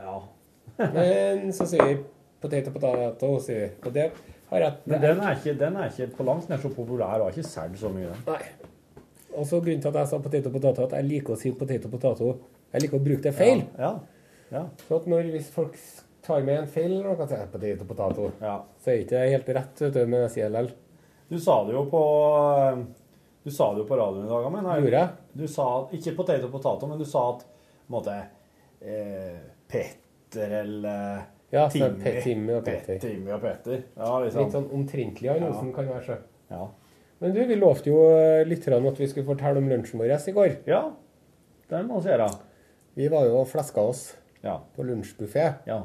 [0.00, 0.18] ja.
[0.94, 1.96] Men så sier vi
[2.40, 3.70] potet og potato, sier vi.
[3.84, 4.06] Og det
[4.50, 7.26] har jeg Men den er ikke, den er ikke på langt nær så populær og
[7.28, 8.08] har ikke solgt så mye.
[8.08, 8.22] den.
[8.26, 8.94] Nei.
[9.36, 11.52] Og så grunnen til at jeg sa potet og potato, at jeg liker å si
[11.52, 12.30] potet og potato.
[12.72, 13.62] Jeg liker å bruke det feil.
[13.78, 13.90] Ja.
[13.92, 13.92] Ja.
[14.50, 15.76] Så at når hvis folk
[16.26, 18.30] tar med en feil eller noe, så er potet og potato.
[18.42, 18.56] ja.
[18.82, 20.72] Så er det ikke helt rett, vet du, men jeg sier likevel.
[21.30, 22.02] Du sa det jo på
[23.44, 25.08] Du sa det jo på radioen i dag, men Gjorde jeg?
[25.40, 28.16] Du sa ikke potet og potato, men du sa at på en måte
[28.82, 29.38] eh,
[29.70, 32.02] Petter eller Ja, så Timmy.
[32.04, 33.80] Pet, Timmy og Pet- Timmy og Petter.
[33.96, 34.50] Ja, Litt liksom.
[34.52, 35.52] sånn omtrentlig han Ja.
[35.58, 36.18] som kan være så.
[36.50, 36.68] Ja.
[37.20, 37.98] Men du, vi lovte jo
[38.46, 40.56] litt lytterne at vi skulle fortelle om lunsjen vår i går.
[40.66, 40.90] ja.
[41.70, 42.28] Den må vi gjøre.
[42.96, 44.60] Vi var jo og fleska oss Ja.
[44.76, 45.54] på lunsjbuffé.
[45.66, 45.82] ja.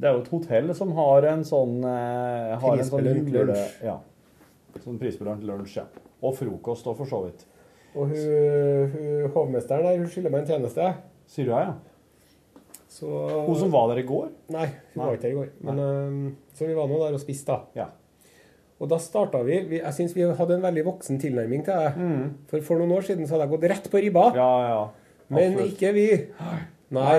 [0.00, 3.82] Det er jo et hotell som har en sånn eh, har en sånn lunsj.
[3.84, 3.98] Ja.
[4.80, 5.84] Sånn prisbelønt lunsj, ja.
[6.24, 7.44] Og frokost og for så vidt.
[7.92, 10.86] Og hun, hun hovmesteren der, hun skylder meg en tjeneste.
[11.28, 11.74] Sier du ja?
[12.90, 13.06] Så
[13.46, 14.30] Hun som var der i går?
[14.54, 15.04] Nei, hun Nei.
[15.04, 15.50] var ikke der i går.
[15.68, 17.82] Men, eh, så vi var nå der og spiste, da.
[17.82, 17.88] Ja.
[18.80, 21.90] Og da starta vi, vi Jeg syns vi hadde en veldig voksen tilnærming til det.
[22.48, 24.30] For for noen år siden så hadde jeg gått rett på ribba.
[24.30, 24.40] Mm.
[24.40, 24.80] Ja, ja.
[25.28, 26.06] men ikke vi.
[26.96, 27.18] Nei.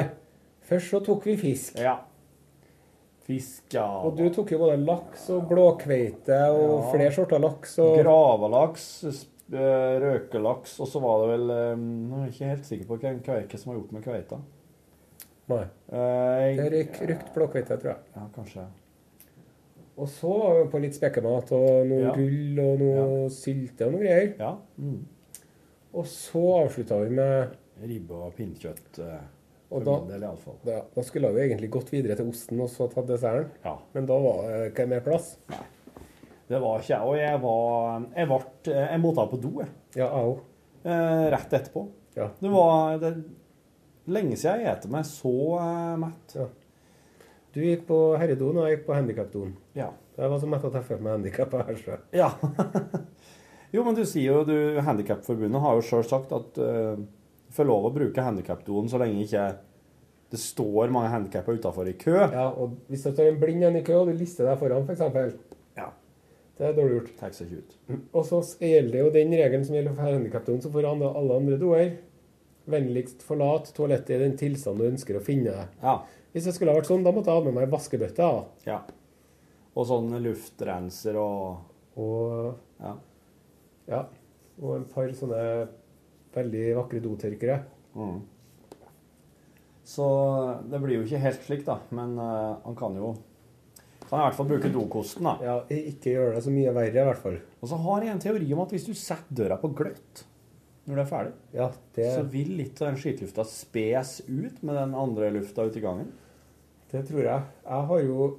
[0.71, 1.75] Først så tok vi fisk.
[1.83, 1.97] Ja.
[3.27, 3.85] Fisk, ja.
[4.01, 6.91] Og du tok jo både laks og blåkveite og Ja.
[6.93, 7.77] flere sorter laks.
[7.83, 8.87] Og Gravalaks,
[9.53, 12.97] eh, røkelaks, og så var det vel eh, Nå er jeg ikke helt sikker på
[13.03, 14.39] hvem kveike som har gjort med kveita.
[15.51, 15.63] Nei.
[15.91, 17.97] Eh, Det røyk- røkt blåkveite, tror jeg.
[18.15, 18.65] Ja, kanskje.
[19.97, 22.13] Og så var vi på litt spekemat og noe Ja.
[22.15, 24.33] gull og noe sylte og noe greier.
[24.39, 24.55] Ja.
[24.79, 25.05] Mm.
[25.93, 27.49] Og så avslutta vi med
[27.83, 29.19] Ribbe og pinnekjøtt, eh,
[29.71, 30.23] Og for da- del
[30.67, 33.49] da, da skulle vi egentlig gått videre til osten og så tatt desserten.
[33.63, 33.77] Ja.
[33.93, 35.37] Men da var det ikke mer plass.
[36.51, 37.01] Det var ikke jeg.
[37.07, 39.69] Og jeg var Jeg ble Jeg måtte på do, jeg.
[39.95, 40.41] Ja, jeg òg.
[40.83, 41.85] Eh, rett etterpå.
[42.15, 42.27] Ja.
[42.41, 43.13] Det var det,
[44.07, 46.35] lenge siden jeg spiste meg så eh, mett.
[46.35, 46.47] Ja.
[47.51, 49.55] Du gikk på herredoen, og jeg gikk på handikapdoen.
[49.75, 49.89] Ja.
[50.17, 51.79] Jeg var så mett at jeg følte meg handikappa her.
[51.79, 52.03] sjøl.
[52.15, 52.29] Ja.
[53.75, 56.99] jo, men du sier jo du Handikapforbundet har jo sjøl sagt at uh,
[57.51, 59.45] får lov å bruke handikapdoen så lenge ikke
[60.31, 62.13] det står mange handikappa utafor i kø.
[62.15, 64.85] Ja, og hvis det står en blind en i kø, og du lister deg foran,
[64.87, 65.35] f.eks.
[65.75, 65.89] Ja.
[66.57, 67.09] Det er dårlig gjort.
[67.19, 67.75] Takk seg ikke ut.
[68.15, 71.57] Og så gjelder det jo den regelen som gjelder for handikapdoen, så får alle andre
[71.59, 71.91] doer.
[72.71, 75.75] Vennligst forlat toalettet i den tilstand du ønsker å finne deg.
[75.83, 75.97] Ja.
[76.31, 78.31] Hvis det skulle ha vært sånn, da måtte jeg ha med meg vaskebøtte.
[78.69, 78.79] ja.
[79.75, 81.67] Og sånn luftrenser og
[81.99, 82.95] Og Ja.
[83.87, 84.05] ja,
[84.61, 85.67] og et par sånne
[86.35, 87.57] veldig vakre dotørkere.
[87.95, 88.21] Mm.
[89.83, 90.05] Så
[90.71, 91.79] det blir jo ikke helt slik, da.
[91.95, 93.13] Men uh, han kan jo
[94.11, 95.37] kan i hvert fall bruke dokosten, da.
[95.39, 97.37] Ja, ikke gjøre det så mye verre, i hvert fall.
[97.63, 100.25] Og så har jeg en teori om at hvis du setter døra på gløtt
[100.89, 104.75] når det er ferdig, Ja, det, så vil litt av den skitlufta spes ut med
[104.75, 106.09] den andre lufta ute i gangen.
[106.91, 107.45] det tror jeg.
[107.63, 108.31] Jeg har jo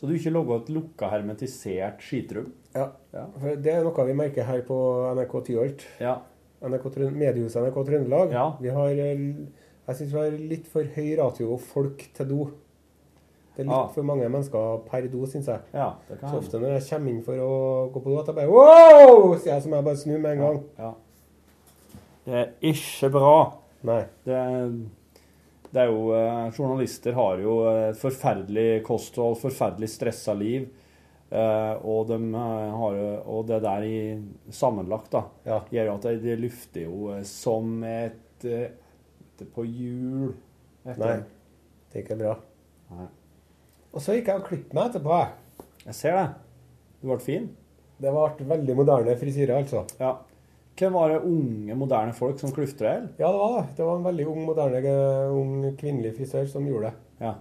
[0.00, 2.52] Så du ikke lager et lukka, hermetisert skitrom.
[2.72, 3.26] Ja, Ja.
[3.36, 4.76] for det er noe vi merker her på
[5.18, 5.84] NRK Tyholt.
[6.00, 6.14] Ja.
[6.60, 8.32] NRK, mediehuset NRK Trøndelag.
[8.32, 8.56] Ja.
[8.60, 9.20] Vi har, eh,
[9.86, 12.50] jeg syns vi har litt for høy ratio folk til do.
[13.56, 13.88] Det er litt ah.
[13.94, 15.60] for mange mennesker per do, syns jeg.
[15.74, 17.54] ja det kan Så ofte når jeg kommer inn for å
[17.92, 19.34] gå på do, at jeg bare wow!
[19.38, 20.60] sier jeg som jeg bare snur med en gang.
[20.78, 20.92] Ja.
[22.24, 23.36] Det er ikke bra.
[23.88, 24.02] Nei.
[24.28, 24.44] Det,
[25.72, 30.68] det er jo eh, Journalister har jo et forferdelig kosthold, forferdelig stressa liv.
[31.30, 33.98] Eh, og, de eh, har, og det der i
[34.54, 35.60] sammenlagt da, Ja.
[35.70, 38.46] gjør at det, lufter jo eh, som et
[39.54, 40.32] på hjul.
[40.84, 40.94] Nei.
[41.90, 42.34] Det er ikke bra.
[42.90, 43.06] Nei.
[43.92, 45.18] Og så gikk jeg og klippet meg etterpå.
[45.86, 45.94] jeg.
[45.96, 46.26] Ser det.
[47.00, 47.48] Du ble fin.
[48.00, 49.84] Det ble veldig moderne frisyre, altså.
[50.00, 50.14] Ja.
[50.80, 53.08] Hvem var det unge, moderne folk som kluftra i hjel?
[53.20, 53.64] Ja, det var det.
[53.76, 54.94] Det var en veldig ung, moderne,
[55.36, 57.26] ung kvinnelig frisør som gjorde det.
[57.26, 57.34] Ja.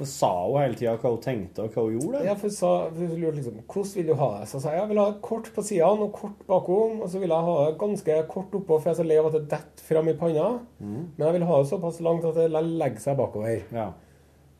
[0.00, 2.20] Så sa hun hele tida hva hun tenkte, og hva hun gjorde?
[2.24, 4.46] Ja, for hun sa, hun lurte liksom, hvordan vil du ha det?
[4.48, 7.34] Så sa jeg, jeg vil ha kort på sidene og kort bakom, og så vil
[7.34, 9.84] jeg ha det ganske kort oppå, for jeg er så lei av at det detter
[9.90, 10.46] fram i panna.
[10.80, 13.60] Men jeg vil ha det såpass langt at det legger seg bakover.
[13.76, 13.90] Ja.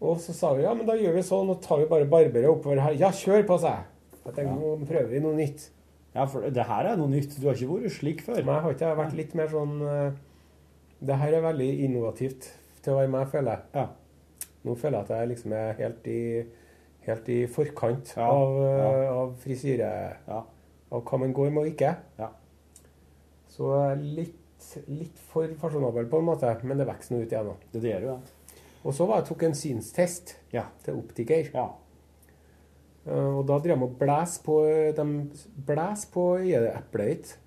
[0.01, 2.49] Og så sa vi, ja, men da gjør vi sånn, og tar vi bare barberet
[2.53, 2.95] oppover her.
[3.01, 3.87] Ja, kjør på seg!
[4.25, 5.71] Jeg tenkte, nå prøver vi noe nytt.
[6.15, 7.37] ja, for det her er noe nytt.
[7.41, 8.41] Du har ikke vært slik før.
[8.45, 10.13] Men jeg har ikke vært litt mer sånn, eh,
[11.09, 12.51] det her er veldig innovativt
[12.85, 13.63] til å være meg, føler jeg.
[13.77, 13.87] Ja.
[14.65, 16.47] Nå føler jeg at jeg liksom er helt i,
[17.07, 19.13] helt i forkant Ja, av, eh, ja.
[19.23, 20.43] av frisyre, Ja.
[20.93, 21.97] av hva man går med og ikke.
[22.19, 22.29] Ja.
[23.49, 24.37] Så litt,
[24.89, 27.47] litt for fasjonabel på en måte, men det vokser nå ut igjen.
[27.47, 27.57] nå.
[27.73, 28.55] Det gjør jo det.
[28.85, 30.65] Og så var jeg tok en synstest Ja.
[30.85, 31.51] til optiker.
[31.55, 31.69] Ja.
[33.07, 34.57] Eh, Og da drev de og blæser på,
[34.97, 35.31] de
[35.67, 37.39] blæs på øyeeplet ditt.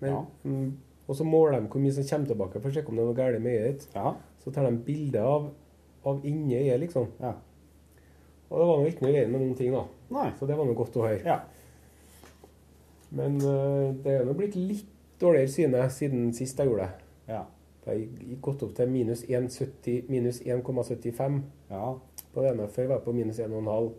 [0.00, 0.24] Men, Ja.
[0.44, 0.76] mm,
[1.08, 3.06] Og så måler de hvor mye som kommer tilbake for å sjekke om det er
[3.06, 3.88] noe galt med øyet ditt.
[3.96, 4.14] Ja.
[4.44, 5.50] Så tar de bilde av
[6.04, 7.08] av inni øyet, liksom.
[7.20, 7.34] Ja.
[8.50, 9.84] Og det var nå ikke noe i med noen ting, da.
[10.14, 10.28] Nei.
[10.38, 11.22] Så det var nå godt å høre.
[11.26, 11.38] Ja.
[13.14, 14.90] Men uh, det er nå blitt litt
[15.20, 17.08] dårligere syne siden sist jeg gjorde det.
[17.34, 17.44] Ja.
[17.84, 21.40] Det har gått opp til minus 1,70 minus 1,75
[21.70, 21.94] Ja.
[22.34, 22.68] på det ene.
[22.68, 23.92] Før var jeg på minus 1,5.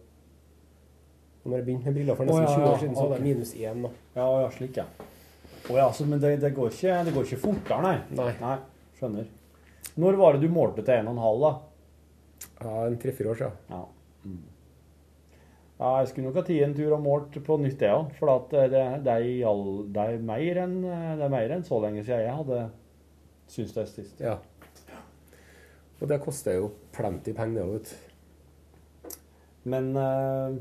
[1.42, 3.16] Og når jeg begynte med briller for nesten nesten ja, 20 år siden, så var
[3.16, 3.18] ok.
[3.18, 3.82] jeg minus 1.
[3.86, 3.90] Da.
[4.20, 4.86] Ja, ja, slik, ja.
[5.70, 8.30] Oh, ja, så, men det, det, går ikke, det går ikke fortere, nei?
[8.42, 8.56] Nei.
[9.00, 9.30] Skjønner.
[10.02, 11.52] Når var det du målte til 1,5, da?
[12.62, 13.58] Ja, en tre-fire år siden.
[13.70, 13.82] Ja.
[14.24, 14.42] Mm.
[15.80, 18.14] ja, jeg skulle nok ha tatt en tur og målt på nytt, det òg.
[18.20, 19.64] For at det, det, det, er
[19.96, 22.62] det, er mer enn, det er mer enn så lenge siden jeg hadde
[23.52, 24.22] syntes det sist.
[24.22, 24.38] Ja.
[26.02, 29.18] Og det koster jo plenty penger, det, òg.
[29.72, 30.58] Men uh,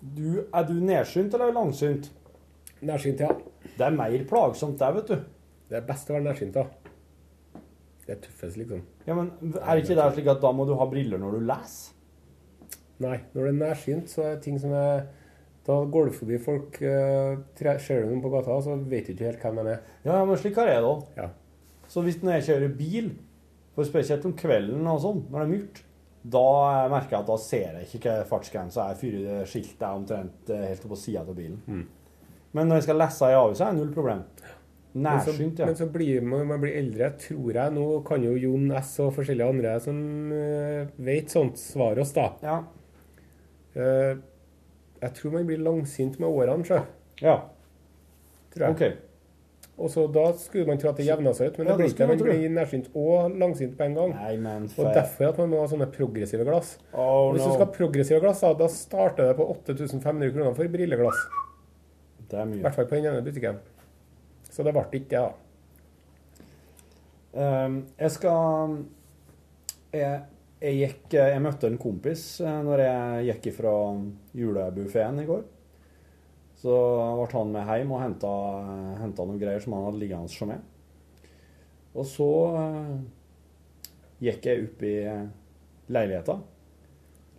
[0.00, 2.08] du, er du nedsynt eller langsynt?
[2.84, 3.32] Nærsynt, ja.
[3.64, 5.16] Det er mer plagsomt der, vet du.
[5.68, 7.60] Det er best å være nærsynt, da.
[8.04, 8.84] Det er tøffest, liksom.
[9.04, 9.30] Ja, men
[9.60, 11.92] Er ikke det slik at da må du ha briller når du leser?
[13.04, 15.06] Nei, når det er nærsynt, så er det ting som er
[15.66, 17.38] Da går du forbi folk, eh,
[17.80, 19.80] ser du noen på gata, så vet du ikke helt hvem de er.
[20.04, 21.06] Ja, men slik har jeg det òg.
[21.16, 21.30] Ja.
[21.88, 23.08] Så hvis når jeg kjører bil,
[23.74, 25.80] for spesielt om kvelden og sånn, når det er mørkt,
[26.34, 26.44] da
[26.92, 30.68] merker jeg at da ser jeg ikke hva fartsgrensa er før skiltet er omtrent eh,
[30.70, 31.58] helt oppå sida av bilen.
[31.64, 31.82] Mm.
[32.54, 34.22] Men når jeg skal lese i avisa, er det null problem.
[34.94, 35.66] Nærsynt, ja.
[35.66, 37.72] men så blir man, man blir eldre, tror jeg.
[37.74, 38.92] Nå kan jo Jon S.
[39.02, 39.96] og forskjellige andre som
[40.30, 42.28] uh, vet sånt, svare oss, da.
[42.44, 42.60] Ja.
[43.74, 44.20] Uh,
[45.02, 46.78] jeg tror man blir langsynt med årene, sjø.
[47.24, 47.40] ja.
[48.54, 48.76] Tror jeg.
[48.76, 49.02] OK.
[49.74, 51.90] Og så da skulle man tro at det jevna seg ut, men Ja, det blir
[51.90, 54.12] ikke man blir nærsynt og langsynt på en gang.
[54.14, 56.76] Nei, men Og for derfor at man må ha sånne progressive glass.
[56.92, 61.24] Oh, Hvis du skal ha progressive glass, da, starter det på 8500 kroner for brilleglass.
[62.30, 62.62] Det er I mye.
[62.62, 63.58] hvert fall på den ene butikken.
[64.54, 65.32] Så det ble ikke det, da.
[67.34, 68.76] Ehm, jeg skal
[69.94, 70.20] jeg,
[70.62, 73.74] jeg gikk Jeg møtte en kompis eh, når jeg gikk ifra
[74.38, 75.42] julebuffeen i går.
[76.62, 76.74] Så
[77.18, 78.30] ble han med hjem og henta,
[79.02, 80.62] henta noen greier som han hadde liggende hos meg.
[81.94, 82.30] Og så
[82.60, 82.92] eh,
[84.30, 84.94] gikk jeg opp i
[85.94, 86.38] leiligheta.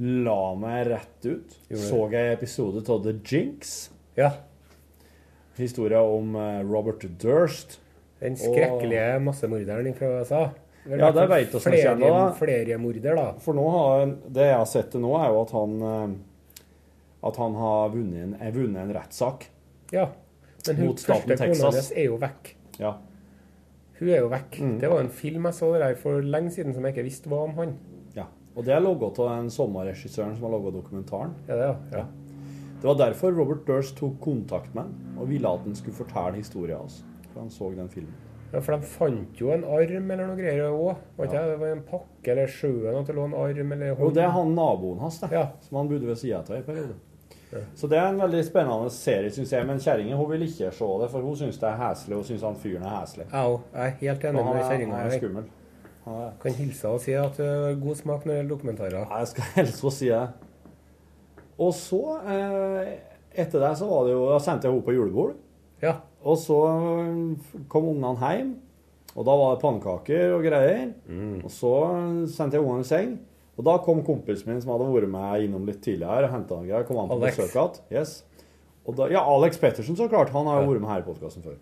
[0.03, 1.55] La meg rett ut.
[1.71, 3.77] Så jeg episode av The Jinx.
[4.19, 4.33] Ja.
[5.57, 7.79] Historia om eh, Robert Durst.
[8.19, 10.43] Den skrekkelige massemorderen fra USA.
[10.85, 12.11] Vel, Ja, det veit vi ikke ennå.
[12.37, 13.25] Fleremorder, da.
[13.41, 16.15] For nå har Det jeg har sett til nå, er jo at han eh,
[17.25, 19.47] At han har vunnet en, vunnet en rettssak.
[19.93, 20.09] Ja.
[20.67, 21.63] Men hun første kona Texas.
[21.63, 22.51] hennes er jo vekk.
[22.81, 22.95] Ja.
[23.99, 24.59] Hun er jo vekk.
[24.61, 24.75] Mm.
[24.81, 27.45] Det var en film jeg så der for lenge siden som jeg ikke visste hva
[27.47, 27.77] om han.
[28.17, 28.27] ja.
[28.55, 31.33] Og det er logga av den sommerregissøren som har laga dokumentaren.
[31.47, 32.03] Ja, det, er, ja.
[32.03, 32.24] ja.
[32.81, 36.37] Det var derfor Robert Durst tok kontakt med ham og ville at han skulle fortelle
[36.37, 37.01] historien hans.
[37.31, 38.13] For han så den filmen.
[38.53, 40.93] Ja, for de fant jo en arm eller noe greier òg.
[41.19, 41.25] Ja.
[41.31, 41.57] det?
[41.59, 44.05] Var en pakke eller sjøen at det lå en arm eller hånd?
[44.05, 45.31] Jo, det er han naboen hans, det.
[45.33, 45.47] Ja.
[45.65, 46.95] Som han bodde ved sida av i periode.
[47.75, 49.67] Så det er en veldig spennende serie, syns jeg.
[49.67, 52.17] Men kjerringa vil ikke se det, for hun syns det er heslig.
[52.19, 53.27] Hun syns han fyren er heslig.
[53.31, 53.59] Jeg.
[53.75, 54.97] Jeg er helt enig med er, kjerringa.
[54.97, 55.45] han er skummel.
[56.05, 58.97] Han er, Kan hilse og si at det er god smak når det gjelder dokumentarer.
[58.99, 60.25] Ja, jeg skal helst få si det.
[61.61, 62.89] Og så, eh,
[63.35, 65.35] etter det, så var det jo Da sendte jeg henne på julebord.
[65.83, 65.97] Ja.
[66.25, 68.51] Og så eh, kom ungene hjem,
[69.15, 70.93] og da var det pannekaker og greier.
[71.45, 71.73] Og så
[72.33, 73.15] sendte jeg ungene i seng.
[73.55, 76.67] Og da kom kompisen min som hadde vært med innom litt tidligere, og henta noen
[76.67, 76.87] greier.
[76.87, 77.79] Kom han på besøk.
[77.93, 78.17] Yes.
[79.09, 80.33] Ja, Alex Pettersen, så klart.
[80.35, 81.55] Han har jo vært med her i podkasten før.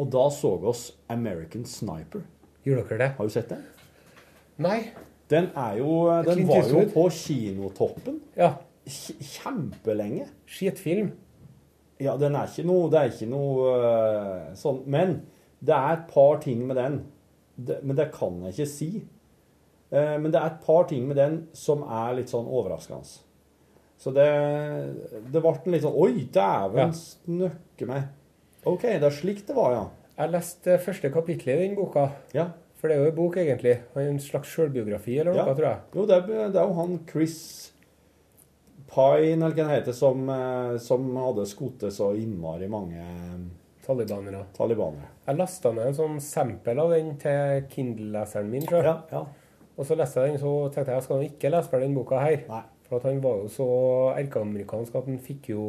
[0.00, 2.24] Og da så vi oss American Sniper.
[2.64, 3.10] Gjorde dere det?
[3.18, 3.62] Har du sett den?
[4.60, 4.80] Nei.
[5.30, 5.92] Den er jo
[6.26, 8.54] Den var jo på kinotoppen Ja.
[8.86, 10.28] Kj- kjempelenge.
[10.46, 11.12] Skitfilm.
[12.00, 15.18] Ja, den er ikke noe Det er ikke noe uh, sånn Men
[15.60, 16.94] det er et par ting med den.
[17.60, 18.90] Det, men det kan jeg ikke si.
[19.92, 23.18] Uh, men det er et par ting med den som er litt sånn overraskende.
[24.00, 24.30] Så det
[25.32, 26.90] Det ble en litt sånn Oi, dæven Ja.
[26.96, 28.08] snøkke meg.
[28.64, 29.84] OK, det er slik det var, ja.
[30.20, 32.10] Jeg leste første kapittel i den boka.
[32.36, 32.46] Ja.
[32.80, 33.74] For det er jo en bok, egentlig.
[33.96, 35.54] En slags sjølbiografi eller noe, Ja.
[35.54, 35.78] tror jeg.
[35.94, 37.72] Jo, det er, det er jo han Chris
[38.90, 43.04] Pine, eller hva han heter, som, eh, som hadde skutt så innmari mange
[43.86, 44.44] Talibanere.
[44.56, 45.08] talibanere.
[45.26, 48.62] Jeg lasta ned en sånn sample av den til Kindle-leseren min.
[48.66, 48.84] tror jeg.
[48.86, 49.24] Ja, ja.
[49.78, 52.18] Og så leste jeg den, så tenkte jeg jeg skal ikke lese ferdig den boka
[52.20, 52.42] her.
[52.48, 52.62] Nei.
[52.90, 53.66] For han var jo så
[54.18, 55.64] erkeamerikansk at han fikk jo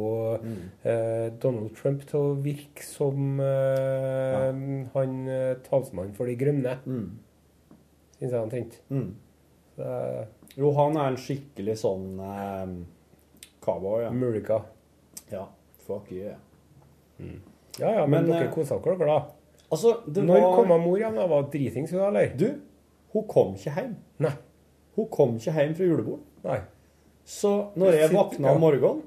[0.84, 4.48] eh, Donald Trump til å virke som eh,
[4.96, 6.74] han eh, talsmann for de grønne.
[6.84, 7.12] Mm.
[8.18, 8.82] Syns jeg han tenkte.
[8.90, 9.12] Mm.
[9.76, 10.24] Så, eh,
[10.58, 12.74] Jo, han er en skikkelig sånn eh,
[13.64, 14.08] cowboy, ja.
[14.08, 14.62] America.
[15.30, 15.46] ja.
[15.86, 16.38] Fuck yeah.
[17.78, 19.16] Ja ja, men, Men, dere eh, kosa dere, da.
[19.72, 21.14] Altså, det Når var kom mor hjem?
[21.16, 21.26] da?
[21.26, 22.34] Var dritings hun, eller?
[22.36, 22.48] Du,
[23.14, 23.94] hun kom ikke hjem.
[24.22, 24.32] Nei.
[24.96, 26.20] Hun kom ikke hjem fra julebord.
[26.44, 26.58] Nei.
[27.24, 29.02] Så når jeg våkna om morgenen,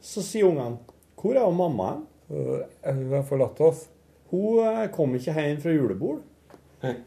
[0.00, 0.78] så sier ungene
[1.18, 2.06] 'Hvor er mamma hen?'
[2.84, 3.88] Hun har forlatt oss.
[4.30, 6.22] Hun eh, kom ikke hjem fra julebord.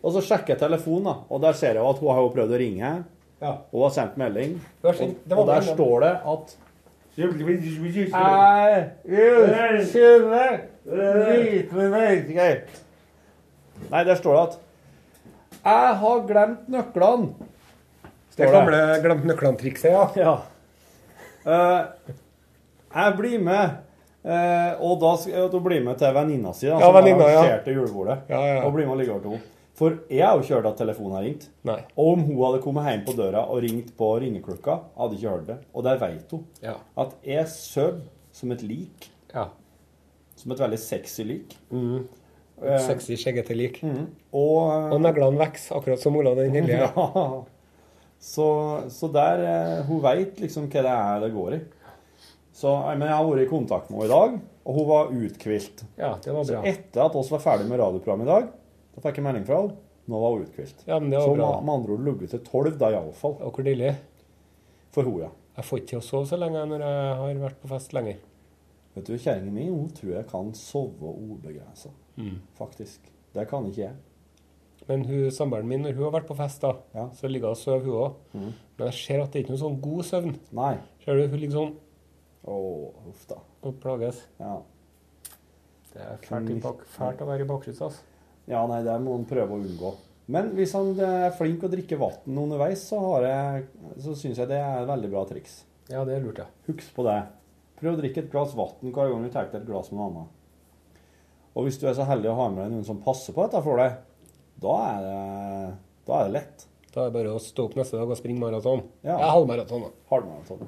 [0.02, 2.92] Og så sjekker jeg telefonen, og der ser jeg at hun har prøvd å ringe.
[3.42, 3.54] Ja.
[3.72, 4.58] Hun har sendt melding.
[4.84, 5.02] Og,
[5.38, 6.58] og der står det at
[9.90, 10.44] Skjønne.
[13.92, 14.60] Nei, der står det at
[15.66, 17.50] Jeg har glemt nøklene.
[18.38, 20.08] Det gamle glemt nøklene-trikset, ja.
[20.16, 20.36] Ja.
[21.46, 22.14] Uh,
[22.96, 23.80] jeg blir med.
[24.22, 27.58] Uh, og da skal du bli med til venninna si, da, Ja, som venninna, ja.
[27.66, 28.22] julebordet.
[28.30, 28.60] Ja, ja.
[28.64, 29.61] Og blir med og ligger over til henne.
[29.82, 31.48] For jeg har jo ikke hørt at telefonen har ringt.
[31.66, 31.80] Nei.
[31.98, 35.48] Og om hun hadde kommet hjem på døra og ringt på ringeklokka, hadde ikke hørt
[35.48, 35.56] det.
[35.74, 36.76] Og der vet hun Ja.
[37.02, 39.10] at jeg sover som et lik.
[39.34, 39.48] ja.
[40.38, 41.56] Som et veldig sexy lik.
[41.72, 42.08] Mm.
[42.64, 43.80] Et Sexy, skjeggete lik.
[43.84, 46.78] Og, Og neglene vokser, akkurat som Olav den hellige.
[46.96, 47.44] Ja.
[48.22, 48.46] Så,
[48.94, 51.60] så der eh, Hun veit liksom hva det er det går i.
[52.54, 55.10] Så, eh, men jeg har vært i kontakt med henne i dag, og hun var
[55.10, 55.82] uthvilt.
[55.98, 58.52] Ja, det var Så etter at oss var ferdig med radioprogrammet i dag,
[58.96, 59.78] da fikk jeg melding fra henne.
[60.12, 60.84] Nå var hun uthvilt.
[60.88, 61.62] Ja, men det Så var med, bra.
[61.62, 63.36] med andre ord ligget til tolv, da iallfall.
[63.46, 63.96] Og hvor deilig.
[64.92, 65.30] For hun, ja.
[65.56, 68.18] Jeg får ikke til å sove så lenge når jeg har vært på fest lenger.
[68.96, 71.92] Vet du, Kjerringa mi hun tror jeg kan sove ubegrensa.
[72.18, 72.40] Mm.
[72.58, 73.00] Faktisk.
[73.34, 73.96] Det kan ikke jeg.
[74.90, 77.06] Men samboeren min, når hun har vært på fest, da, Ja.
[77.14, 78.14] så ligger hun og sover, hun òg.
[78.34, 78.54] Mm.
[78.78, 80.36] Men jeg ser at det er ikke noe sånn god søvn.
[80.52, 80.74] Nei.
[81.06, 81.76] Ser du, hun ligger sånn
[82.44, 82.56] Å,
[83.08, 83.36] uff da.
[83.64, 84.24] og plages.
[84.40, 84.62] Ja.
[85.94, 88.02] Det er fælt, i bak, fælt å være i bakrusa, altså.
[88.50, 89.92] Ja, nei, det må han prøve å unngå.
[90.32, 93.66] Men hvis han er flink å drikke vann underveis, så, jeg,
[94.00, 95.64] så syns jeg det er et veldig bra triks.
[95.92, 96.54] Ja, det lurte jeg.
[96.70, 97.18] Husk på det.
[97.82, 100.10] Prøv å drikke et glass vann hver gang du tar deg et glass med noe
[100.12, 100.38] annet.
[101.58, 103.60] Og hvis du er så heldig å ha med deg noen som passer på dette
[103.66, 103.98] for deg,
[104.62, 105.74] da er det,
[106.08, 106.66] da er det lett.
[106.94, 108.86] Da er det bare å stå opp neste dag og springe maraton.
[109.04, 109.18] Ja.
[109.18, 109.92] Ja, halvmaraton, da.
[110.12, 110.64] Halvmaraton.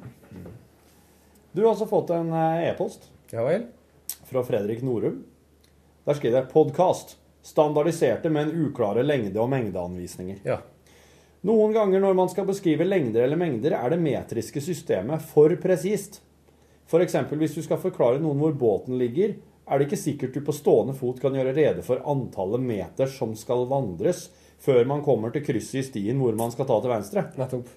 [1.54, 3.68] Du har også fått en eh, e-post Ja vel?
[4.28, 5.22] fra Fredrik Norum.
[6.08, 7.16] Der skriver jeg 'podkast'.
[7.44, 10.44] Standardiserte, men uklare lengde- og mengdeanvisninger.
[10.48, 10.62] Ja.
[11.44, 16.22] Noen ganger når man skal beskrive lengder eller mengder, er det metriske systemet for presist.
[16.88, 17.18] F.eks.
[17.36, 19.36] hvis du skal forklare noen hvor båten ligger,
[19.68, 23.36] er det ikke sikkert du på stående fot kan gjøre rede for antallet meter som
[23.40, 24.30] skal vandres,
[24.64, 27.26] før man kommer til krysset i stien hvor man skal ta til venstre.
[27.40, 27.68] Nettopp.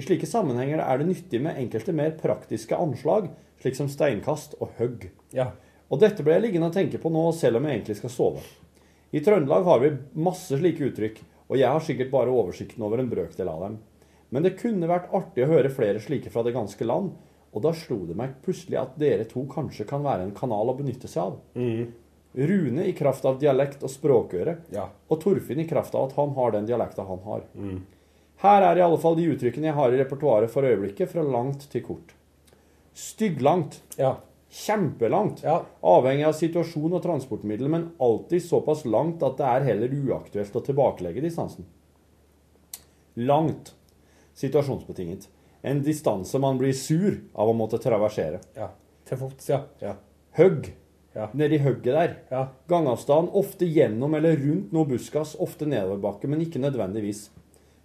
[0.00, 3.28] I slike sammenhenger er det nyttig med enkelte mer praktiske anslag,
[3.60, 5.10] slik som steinkast og høgg.
[5.36, 5.50] Ja.
[5.90, 8.44] Og dette ble jeg liggende og tenke på nå, selv om jeg egentlig skal sove.
[9.12, 9.90] I Trøndelag har vi
[10.22, 13.78] masse slike uttrykk, og jeg har sikkert bare oversikten over en brøkdel av dem.
[14.30, 17.10] Men det kunne vært artig å høre flere slike fra det ganske land,
[17.50, 20.76] og da slo det meg plutselig at dere to kanskje kan være en kanal å
[20.78, 21.40] benytte seg av.
[22.38, 24.84] Rune i kraft av dialekt og språkøre, Ja.
[25.10, 27.42] og Torfinn i kraft av at han har den dialekta han har.
[28.40, 31.66] Her er i alle fall de uttrykkene jeg har i repertoaret for øyeblikket, fra langt
[31.72, 32.14] til kort.
[32.94, 33.80] Stygglangt.
[33.98, 34.14] Ja.
[34.50, 35.44] Kjempelangt.
[35.46, 35.60] Ja.
[35.86, 40.64] Avhengig av situasjon og transportmiddel, men alltid såpass langt at det er heller uaktuelt å
[40.66, 41.68] tilbakelegge distansen.
[43.14, 43.74] Langt.
[44.34, 45.28] Situasjonsbetinget.
[45.62, 48.40] En distanse man blir sur av å måtte traversere.
[48.56, 48.72] ja.
[49.10, 49.64] Til fots, ja.
[49.82, 49.96] Ja.
[50.38, 50.68] Høgg.
[51.16, 51.24] Ja.
[51.34, 52.12] Nedi hugget der.
[52.30, 52.44] Ja.
[52.70, 57.24] Gangavstand ofte gjennom eller rundt noe buskas, ofte nedoverbakke, men ikke nødvendigvis.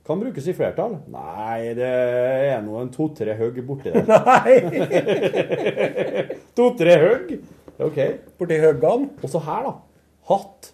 [0.05, 0.99] Kan brukes i flertall.
[1.09, 4.05] Nei, det er nå en to-tre hugg borti der.
[4.29, 4.53] Nei!
[6.57, 7.31] to-tre hugg?
[7.81, 7.97] OK.
[8.37, 9.09] Borti høggene.
[9.25, 9.73] Og så her, da.
[10.29, 10.71] Hatt.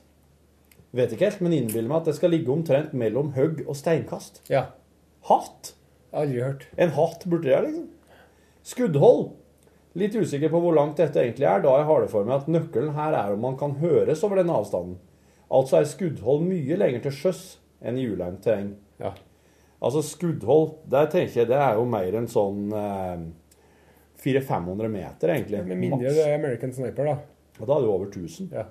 [0.92, 4.44] Vet ikke helt, men innbiller meg at det skal ligge omtrent mellom hugg og steinkast.
[4.52, 4.66] Ja.
[5.30, 5.78] Hatt?
[6.12, 6.68] Aldri hørt.
[6.76, 7.88] En hatt borti der, liksom.
[8.68, 9.30] Skuddhold.
[10.00, 12.52] Litt usikker på hvor langt dette egentlig er, da jeg har det for meg at
[12.52, 15.00] nøkkelen her er om man kan høres over denne avstanden.
[15.52, 17.42] Altså er skuddhold mye lenger til sjøs
[17.84, 18.76] enn i ulendt terreng.
[19.02, 19.14] Ja.
[19.82, 23.24] Altså skuddhold, der tenker jeg det er jo mer enn sånn eh,
[24.22, 25.64] 400-500 meter, egentlig.
[25.66, 27.16] Med mindre det er American Sniper, da.
[27.60, 28.52] Og da er det over 1000.
[28.54, 28.68] Ja.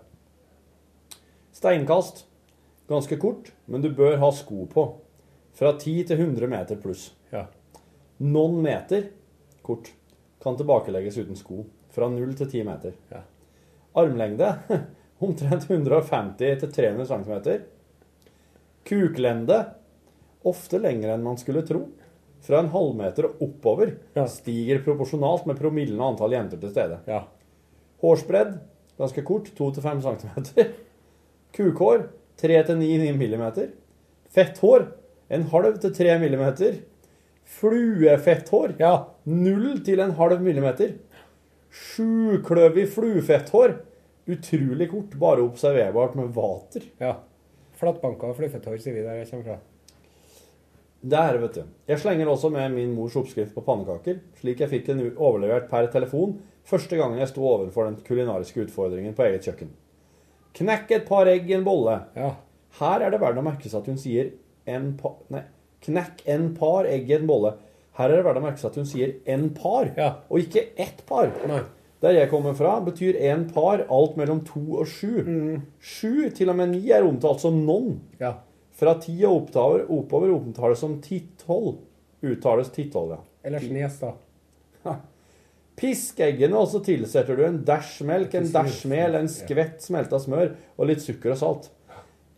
[1.57, 2.27] Steinkast.
[2.91, 4.85] Ganske kort, men du bør ha sko på.
[5.55, 7.11] Fra 10 til 100 meter pluss.
[7.31, 7.45] Ja.
[8.23, 9.11] Noen meter
[9.67, 9.93] kort
[10.43, 11.65] kan tilbakelegges uten sko.
[11.91, 12.95] Fra 0 til 10 meter.
[13.11, 13.23] Ja.
[13.99, 14.55] Armlengde
[15.27, 17.63] omtrent 150 til 300 cm.
[18.87, 19.61] Kuklende
[20.47, 21.87] ofte lenger enn man skulle tro.
[22.41, 24.25] Fra en halvmeter og oppover Ja.
[24.27, 27.01] stiger proporsjonalt med promillen og antall jenter til stede.
[27.07, 27.25] Ja.
[28.01, 28.55] Hårsbredd
[28.99, 30.71] ganske kort, 2-5 cm.
[31.57, 32.09] Kukhår
[32.41, 33.45] 3-9 mm.
[34.31, 34.87] Fetthår
[35.29, 36.47] en halv til 3 mm.
[37.45, 38.95] Fluefetthår Ja.
[39.27, 40.95] 0 til en halv millimeter.
[41.71, 43.77] Sjukløvig fluefetthår.
[44.31, 46.83] Utrolig kort, bare observerbart med vater.
[47.01, 47.17] ja.
[47.81, 49.59] Flatbanka og fluefetthår, sier vi der jeg kommer fra.
[51.03, 51.63] Der, vet du.
[51.89, 55.87] Jeg slenger også med min mors oppskrift på pannekaker, slik jeg fikk den overlevert per
[55.93, 56.37] telefon
[56.69, 59.71] første gangen jeg sto overfor den kulinariske utfordringen på eget kjøkken.
[60.59, 61.97] Knekk et par egg i en bolle.
[62.19, 62.35] Ja.
[62.81, 64.33] Her er det verdt å merke seg at hun sier
[64.71, 65.43] en par Nei,
[65.87, 67.55] knekk en par egg i en bolle.
[67.99, 70.11] Her er det verdt å merke seg at hun sier en par, Ja.
[70.29, 71.33] og ikke ett par.
[71.49, 71.63] Nei.
[72.01, 75.59] Der jeg kommer fra, betyr en par alt mellom to og sju.
[75.81, 77.99] Sju, til og med ni, er omtalt som non.
[78.21, 78.37] Ja.
[78.81, 81.83] Fra ti og oppover, oppover omtales som titthold.
[82.25, 83.21] Uttales titthold, ja.
[83.45, 84.15] Eller snes, da.
[85.81, 90.19] Pisk eggene, og så tilsetter du en dæsj melk, en dæsj mel, en skvett smelta
[90.21, 91.71] smør og litt sukker og salt.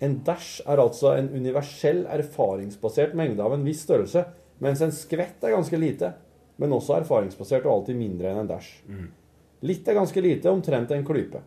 [0.03, 4.25] En dæsj er altså en universell, erfaringsbasert mengde av en viss størrelse,
[4.63, 6.13] mens en skvett er ganske lite,
[6.63, 8.71] men også erfaringsbasert og alltid mindre enn en dæsj.
[9.67, 11.43] Litt er ganske lite, omtrent en klype.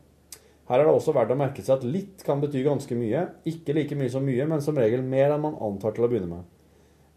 [0.65, 3.75] Her er det også verdt å merke seg at litt kan bety ganske mye, ikke
[3.77, 6.47] like mye som mye, men som regel mer enn man antar til å begynne med.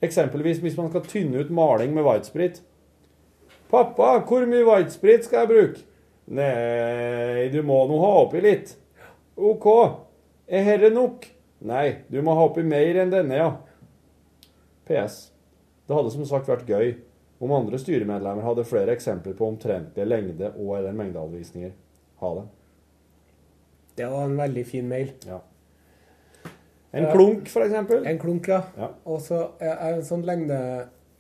[0.05, 2.61] Eksempelvis hvis man skal tynne ut maling med whitesprit.
[3.73, 5.87] Pappa, hvor mye whitesprit skal jeg bruke?
[6.29, 8.75] Nei, du må nå ha oppi litt.
[9.39, 9.67] OK.
[10.49, 11.25] Er herre nok?
[11.65, 13.49] Nei, du må ha oppi mer enn denne, ja.
[14.89, 15.31] PS.
[15.89, 16.99] Det hadde som sagt vært gøy
[17.41, 21.73] om andre styremedlemmer hadde flere eksempler på omtrentlige lengde- og- eller mengdeanvisninger.
[22.21, 22.47] Ha det.
[23.99, 25.13] Det var en veldig fin mail.
[25.27, 25.41] Ja.
[26.97, 28.07] En klunk, eksempel.
[28.09, 28.63] En klunk, ja.
[28.79, 28.89] Ja.
[29.05, 30.59] Og så er en sånn lengde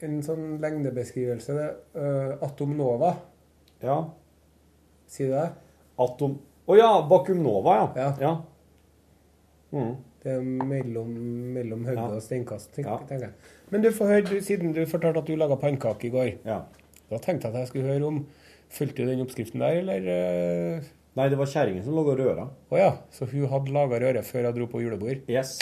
[0.00, 1.54] en sånn lengdebeskrivelse.
[1.58, 1.68] Det,
[1.98, 3.16] uh, Atom Nova,
[3.82, 4.04] Ja.
[5.10, 5.48] sier du det?
[5.98, 7.86] Atom Å ja, Bakum Nova, ja.
[7.96, 8.08] Ja.
[8.20, 8.32] ja.
[9.72, 9.94] Mm.
[10.22, 11.08] Det er mellom,
[11.54, 12.08] mellom høyde Ja.
[12.14, 12.98] og steinkast, tenk- Ja.
[13.08, 13.32] tenker jeg.
[13.70, 16.62] Men du får høre, du, siden du fortalte at du laga pannekaker i går, ja.
[17.10, 18.26] da tenkte jeg at jeg skulle høre om
[18.70, 20.00] Fulgte du den oppskriften der, eller?
[20.76, 20.82] øh?
[21.18, 22.44] Nei, det var kjerringa som og røra.
[22.70, 25.24] Å ja, så hun hadde laga røret før hun dro på julebord?
[25.26, 25.56] Yes.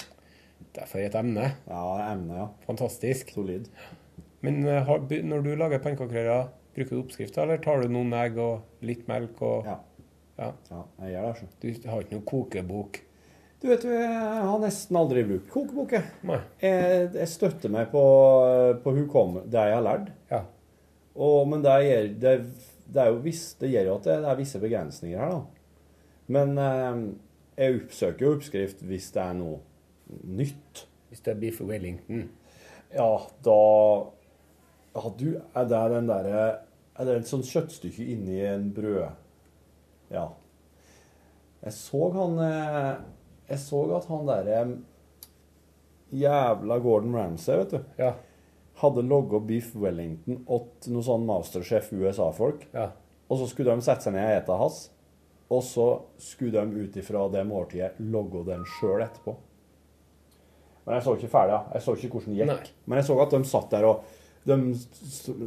[0.76, 1.46] Derfor et emne.
[1.64, 2.46] Ja, emne, ja.
[2.66, 3.32] Fantastisk.
[3.32, 3.70] Solid.
[4.44, 4.61] Men
[5.09, 9.09] bu- når du lager pannekakerører, bruker du oppskrifter, eller tar du noen egg og litt
[9.09, 9.78] melk og Ja.
[10.36, 10.50] Ja.
[10.68, 11.48] ja jeg gjør det, altså.
[11.62, 13.00] Du har ikke noen kokebok?
[13.62, 16.04] Du vet jeg har nesten aldri brukt kokebok, jeg.
[16.61, 18.02] Jeg, jeg støtter meg på,
[18.84, 20.12] på hukomme, det jeg har lært.
[20.28, 20.42] Ja.
[21.16, 22.11] Og, men det, gjør,
[22.87, 25.41] det, er jo visst, det gjør jo at det, det er visse begrensninger her, da.
[26.26, 27.01] Men eh,
[27.57, 29.61] jeg oppsøker jo oppskrift hvis det er noe
[30.26, 30.87] nytt.
[31.11, 32.28] Hvis det er beef wellington.
[32.95, 33.11] Ja,
[33.45, 33.61] da
[34.97, 36.43] ja, du, Er det den derre
[36.97, 39.09] Er det et sånt kjøttstykke inni en brød...
[40.11, 40.28] Ja.
[41.64, 42.93] Jeg så han eh,
[43.51, 44.61] Jeg så at han derre
[46.14, 48.12] jævla Gordon Ramsay, vet du, Ja.
[48.83, 52.68] Hadde logga beef wellington åt noe sånn Masterchef USA-folk.
[52.74, 52.91] ja.
[53.27, 54.74] Og så skulle de sette seg ned og ete hans.
[55.51, 55.87] Og så
[56.22, 59.35] skulle de ut ifra det måltidet logge den sjøl etterpå.
[60.87, 61.59] Men jeg så ikke ferdig.
[61.74, 62.53] Jeg så ikke hvordan det gikk.
[62.53, 62.77] Nei.
[62.87, 64.05] Men jeg så at de satt der og
[64.47, 64.59] de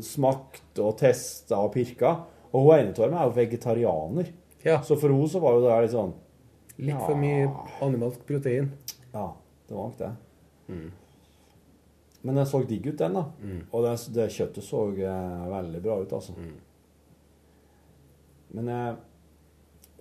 [0.03, 2.11] smakte og testa og pirka.
[2.51, 4.33] Og hun ene av dem er jo vegetarianer.
[4.65, 4.81] ja.
[4.83, 6.13] Så for henne så var jo det litt sånn
[6.79, 7.47] Litt for mye
[7.83, 8.73] animalsk protein.
[9.13, 9.29] Ja,
[9.67, 10.11] det var nok det.
[12.21, 13.25] Men den så digg ut, den, da.
[13.71, 16.33] Og det, det kjøttet så eh, veldig bra ut, altså.
[18.57, 18.95] Men eh,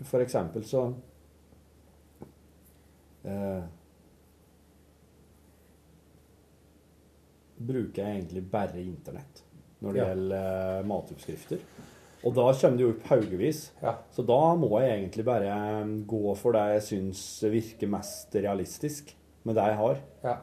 [0.09, 0.87] for eksempel så
[3.29, 3.62] eh,
[7.59, 9.45] Bruker jeg egentlig bare internett
[9.83, 10.09] når det Ja.
[10.12, 11.61] gjelder eh, matoppskrifter.
[12.27, 13.61] Og da kommer det jo opp haugevis.
[13.83, 13.93] Ja.
[14.11, 19.14] Så da må jeg egentlig bare eh, gå for det jeg syns virker mest realistisk
[19.47, 20.01] med det jeg har.
[20.27, 20.37] ja.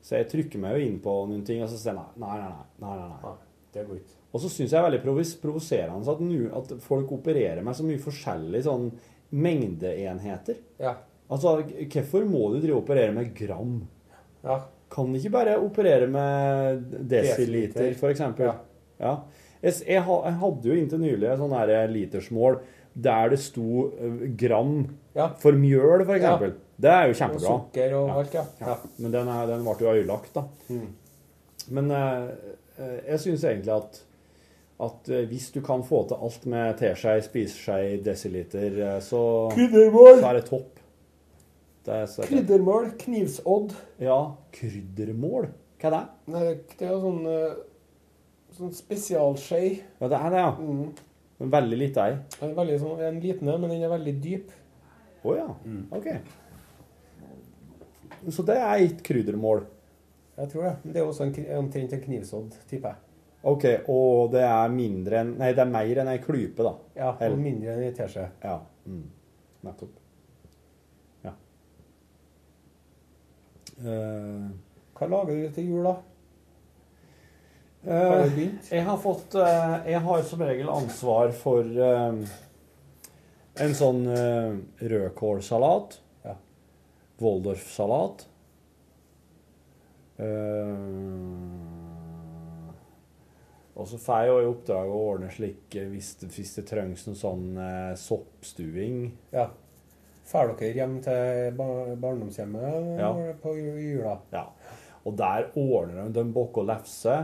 [0.00, 2.48] Så jeg trykker meg jo inn på noen ting, og så sier jeg nei, nei,
[2.48, 2.66] nei.
[2.80, 3.34] nei, nei, nei.
[3.74, 4.16] Det går ikke.
[4.30, 7.84] Og så syns jeg det er veldig provoserende at, nu- at folk opererer med så
[7.86, 8.88] mye forskjellige sånn
[9.30, 10.58] mengdeenheter.
[10.80, 10.94] Ja.
[11.30, 11.60] Altså,
[11.92, 13.76] hvorfor må du drive og operere med gram?
[14.42, 14.60] Ja.
[14.90, 18.24] Kan de ikke bare operere med desiliter, f.eks.?
[18.40, 18.56] Ja.
[19.00, 19.12] Ja.
[19.62, 21.54] Jeg, jeg, hadde jo inntil nylig et sånn
[21.92, 22.58] litersmål
[23.00, 24.80] der det sto eh, gram
[25.14, 25.28] Ja.
[25.38, 26.56] for mjøl, eksempel.
[26.80, 27.50] Det er jo kjempebra.
[27.54, 28.14] Og sukker og Ja.
[28.20, 28.44] alt, ja.
[28.60, 30.44] Ja, men den, er, den ble jo ødelagt, da.
[31.70, 32.28] Men eh,
[32.78, 33.98] eh, jeg syns egentlig at,
[34.80, 39.22] at eh, hvis du kan få til alt med teskje, spiseskje, desiliter, så,
[39.52, 40.20] Kryddermål!
[40.22, 40.80] så er det topp.
[41.84, 43.74] Det er, så, Kryddermål, knivsodd.
[44.00, 44.18] ja,
[44.56, 45.50] kryddermål?
[45.80, 46.02] Hva er det?
[46.32, 46.46] Nei,
[46.78, 47.22] det er jo sånn,
[48.58, 49.60] sånn spesialskje.
[50.00, 50.50] Ja, det er det, ja.
[50.60, 50.90] Mm.
[51.54, 52.18] Veldig lite ei.
[52.56, 54.50] Veldig sånn, en liten en, men den er veldig dyp.
[55.24, 55.46] Å ja.
[55.96, 56.08] OK.
[58.28, 59.62] Så det er et kryddermål.
[60.40, 60.74] Jeg tror det.
[60.92, 63.06] Det er også en, omtrent en knivsodd, tipper jeg.
[63.42, 66.74] OK, og det er mindre enn Nei, det er mer enn ei klype, da.
[66.96, 68.26] Ja, Eller- og mindre enn en teskje.
[68.44, 68.58] Ja.
[68.84, 69.06] Mm.
[69.64, 69.94] Nettopp.
[71.24, 71.32] Ja.
[73.80, 74.50] Uh,
[74.96, 75.96] Hva lager du til jul, da?
[77.88, 78.68] Har du begynt?
[78.68, 84.52] Jeg har fått eh, Jeg har som regel ansvar for en sånn uh,
[84.84, 85.96] rødkålsalat.
[87.20, 88.26] Waldorf-salat.
[90.20, 90.76] Eh,
[93.80, 96.66] og så får jeg jo i oppdrag å ordne slik eh, hvis det, hvis det
[96.68, 99.06] trengs noe sånn uh, soppstuing.
[99.32, 99.46] Ja.
[100.30, 103.08] Drar dere hjem til bar barndomshjemmet Ja.
[103.42, 104.18] på jula?
[104.34, 104.44] Ja.
[105.08, 107.16] Og der ordner de De baker lefse.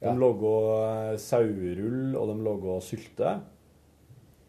[0.00, 0.14] De Ja.
[0.14, 3.34] lager eh, sauerull, og de lager sylte.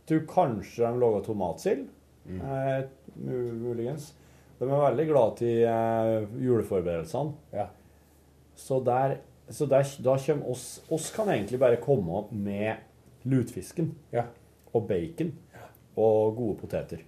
[0.08, 1.88] Tror kanskje de lager tomatsild.
[2.28, 2.82] Eh,
[3.24, 4.12] mu- muligens.
[4.58, 7.34] De er veldig glad til eh, juleforberedelsene.
[7.54, 7.68] Ja.
[8.58, 9.18] Så, der,
[9.54, 12.76] så der, da kommer oss oss kan egentlig bare komme med
[13.28, 14.24] lutfisken Ja.
[14.74, 15.34] og bacon
[15.98, 17.04] og gode poteter.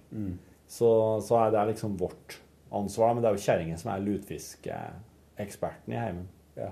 [0.70, 0.90] Så,
[1.26, 2.38] så er det liksom vårt
[2.70, 3.14] ansvar.
[3.14, 6.28] Men det er jo kjerringen som er lutfiskeksperten i heimen.
[6.58, 6.70] Ja.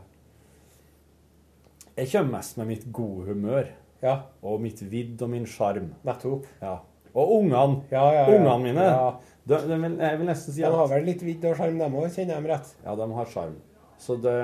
[1.99, 3.67] Jeg kommer mest med mitt gode humør
[4.03, 4.21] ja.
[4.43, 5.93] og mitt vidd og min sjarm.
[6.07, 6.47] Nettopp.
[6.63, 6.77] Ja.
[7.19, 7.83] Og ungene.
[7.91, 8.37] Ja, ja, ja.
[8.37, 8.87] Ungene mine.
[9.49, 9.59] Ja.
[9.61, 11.95] De, de vil, jeg vil nesten si De har vel litt vidd og sjarm, dem
[11.97, 12.73] òg, kjenner jeg dem rett.
[12.85, 13.55] Ja, de har sjarm.
[13.99, 14.35] Så det,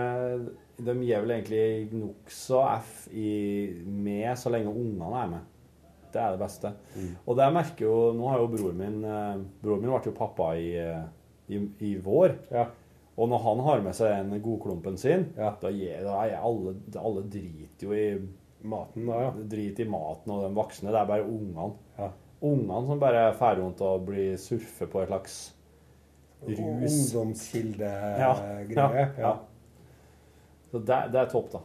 [0.83, 3.29] de gir vel egentlig nokså F i,
[3.85, 5.51] med så lenge ungene er med.
[6.15, 6.71] Det er det beste.
[7.27, 10.13] Og det jeg merker jo Nå har jo broren min eh, Broren min ble jo
[10.15, 11.01] pappa i, eh,
[11.51, 11.59] i,
[11.91, 12.37] i vår.
[12.55, 12.69] Ja.
[13.19, 15.53] Og når han har med seg den godklumpen sin, Ja.
[15.61, 18.07] da, gir, da er alle, alle driter jo i
[18.65, 19.33] Maten da, ja.
[19.53, 20.89] Drit i maten og de voksne.
[20.95, 21.67] Det er bare ungene.
[22.45, 22.51] Ja.
[22.51, 25.37] Ungene som bare drar rundt og blir surfer på et slags
[26.45, 27.15] rus.
[27.15, 29.09] Ungdomskildegreie.
[29.19, 29.33] ja.
[30.71, 31.61] Så det, det er topp, da.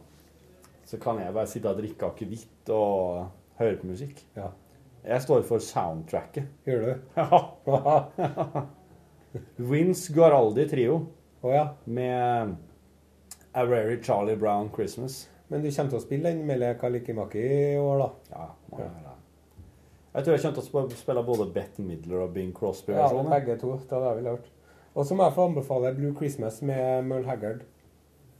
[0.86, 3.26] Så kan jeg bare sitte og drikke akevitt og
[3.60, 4.24] høre på musikk.
[4.36, 4.48] Ja.
[5.04, 6.48] Jeg står for soundtracket.
[6.66, 6.92] Gjør du?
[7.70, 8.66] Ja.
[9.56, 10.96] Vince Guaraldi Trio
[11.46, 11.68] ja.
[11.84, 12.56] med
[13.54, 15.30] A Rary Charlie Brown Christmas.
[15.48, 18.10] Men du kommer til å spille den med Kalikimaki i år, da?
[18.34, 18.82] Ja, må
[20.14, 22.92] jeg tror jeg kommer til å spille både Bette Midler og Bing Crosby.
[22.96, 23.76] Ja, begge to.
[23.84, 24.48] Det hadde jeg vel hørt.
[24.94, 27.60] Og så må jeg få anbefale Blue Christmas med Merle Haggard.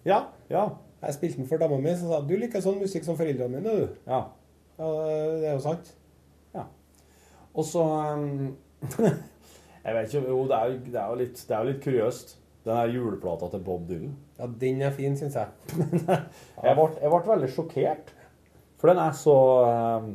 [0.05, 0.69] Ja, ja,
[1.03, 3.71] Jeg spilte den for dama mi, som sa du liker sånn musikk som foreldrene mine,
[3.71, 3.97] du.
[4.11, 4.25] ja.
[4.81, 4.91] Ja,
[5.37, 5.91] det er jo sant.
[7.53, 8.55] Og så um,
[9.85, 11.81] Jeg vet ikke Jo, det er, jo- det er jo litt, det er jo litt
[11.85, 12.37] kuriøst.
[12.65, 14.13] Den her juleplata til Bob Dylan.
[14.39, 15.49] Ja, den er fin, syns jeg.
[16.65, 18.13] Jeg ble, jeg ble veldig sjokkert.
[18.81, 19.35] For den er så
[19.67, 20.11] um,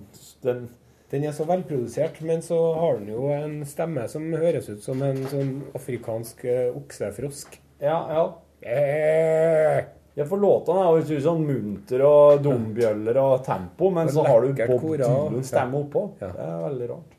[0.45, 0.67] den,
[1.15, 4.99] Den er så velprodusert, men så har den jo en stemme som høres ut som
[5.05, 7.55] en sånn afrikansk eh, oksefrosk.
[7.79, 8.25] Ja, ja.
[8.67, 9.85] Eh,
[10.15, 14.45] Ja, for låtene er jo ikke sånn munter og dombjøller og tempo, men så har
[14.45, 15.09] du Bob kora.
[15.09, 16.03] Dylan-stemme oppå.
[16.21, 16.29] Ja.
[16.31, 17.17] Det er veldig rart.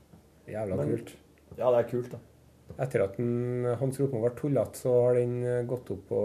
[0.49, 1.11] Jævla Men- kult.
[1.59, 2.19] Ja, det er kult, da.
[2.87, 6.23] Etter at den, Hans Rotmo ble tullete, så har den eh, gått opp på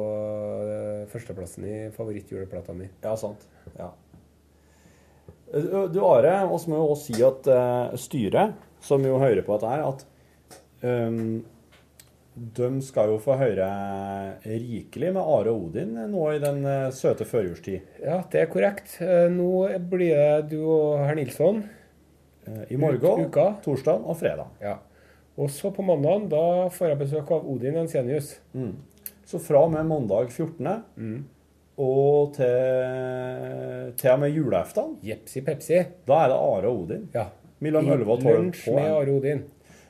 [1.11, 2.87] førsteplassen i favorittjuleplata mi.
[3.03, 3.43] Ja, sant.
[3.77, 3.91] Ja.
[5.51, 9.71] Du Are, oss må jo også si at uh, styret, som jo hører på dette
[9.71, 10.05] her, at
[10.87, 11.41] um,
[12.55, 13.67] de skal jo få høre
[14.45, 17.97] rikelig med Are og Odin nå i den uh, søte førjulstid.
[17.99, 18.95] Ja, det er korrekt.
[19.03, 21.65] Uh, Nå blir det du og herr Nilsson.
[22.41, 23.51] I morgen, uka.
[23.61, 24.47] torsdag og fredag.
[24.63, 24.79] Ja.
[25.39, 28.31] Og så på mandag, da får jeg besøk av Odin Ensenius.
[29.29, 30.65] Så fra og med mandag 14.
[31.77, 35.77] og til, til og med julaften, Jepsi Pepsi.
[36.07, 37.09] da er det Are og Odin.
[37.13, 37.25] Ja.
[37.59, 38.89] Mellom 11 og 12 Lunsj med.
[38.89, 39.43] Are Odin.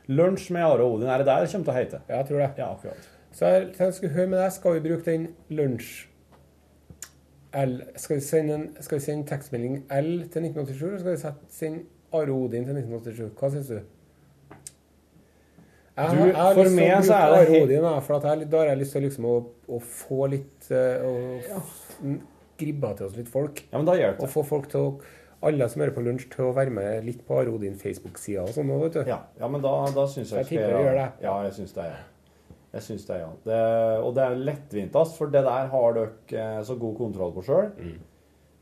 [0.07, 1.07] Lunsj med Are og Odin.
[1.07, 2.01] Er det der det kommer til å hete?
[2.09, 2.49] Ja, jeg tror det.
[2.57, 3.09] Ja, akkurat.
[3.31, 4.51] Så jeg tenkte jeg høre med deg.
[4.51, 6.07] Skal vi bruke den lunsj...
[7.51, 11.51] L Skal vi sende, en, skal vi sende tekstmelding L til 1987, eller skal vi
[11.51, 11.81] sende
[12.15, 13.33] Are Odin til 1987?
[13.39, 13.81] Hva syns du?
[15.91, 18.49] Du, har- for lyst til å meg bruke så er det Are da, for jeg,
[18.51, 19.33] da har jeg lyst til liksom å,
[19.67, 21.15] å få litt uh, Å
[21.49, 21.63] ja.
[22.61, 23.65] gribbe til oss litt folk.
[23.71, 23.81] Ja,
[24.21, 24.93] Og få folk til å
[25.41, 28.53] alle som hører på lunsj, til å være med litt på Are Odin Facebook-sida og
[28.53, 29.01] sånn òg, vet du.
[29.09, 31.07] Ja, ja men da, da syns jeg Jeg tipper du gjør det.
[31.25, 32.57] Ja, jeg syns det, ja.
[32.71, 33.31] Jeg syns det, ja.
[33.47, 33.59] Det,
[34.05, 37.71] og det er lettvintast, for det der har dere eh, så god kontroll på sjøl.
[37.75, 37.97] Mm.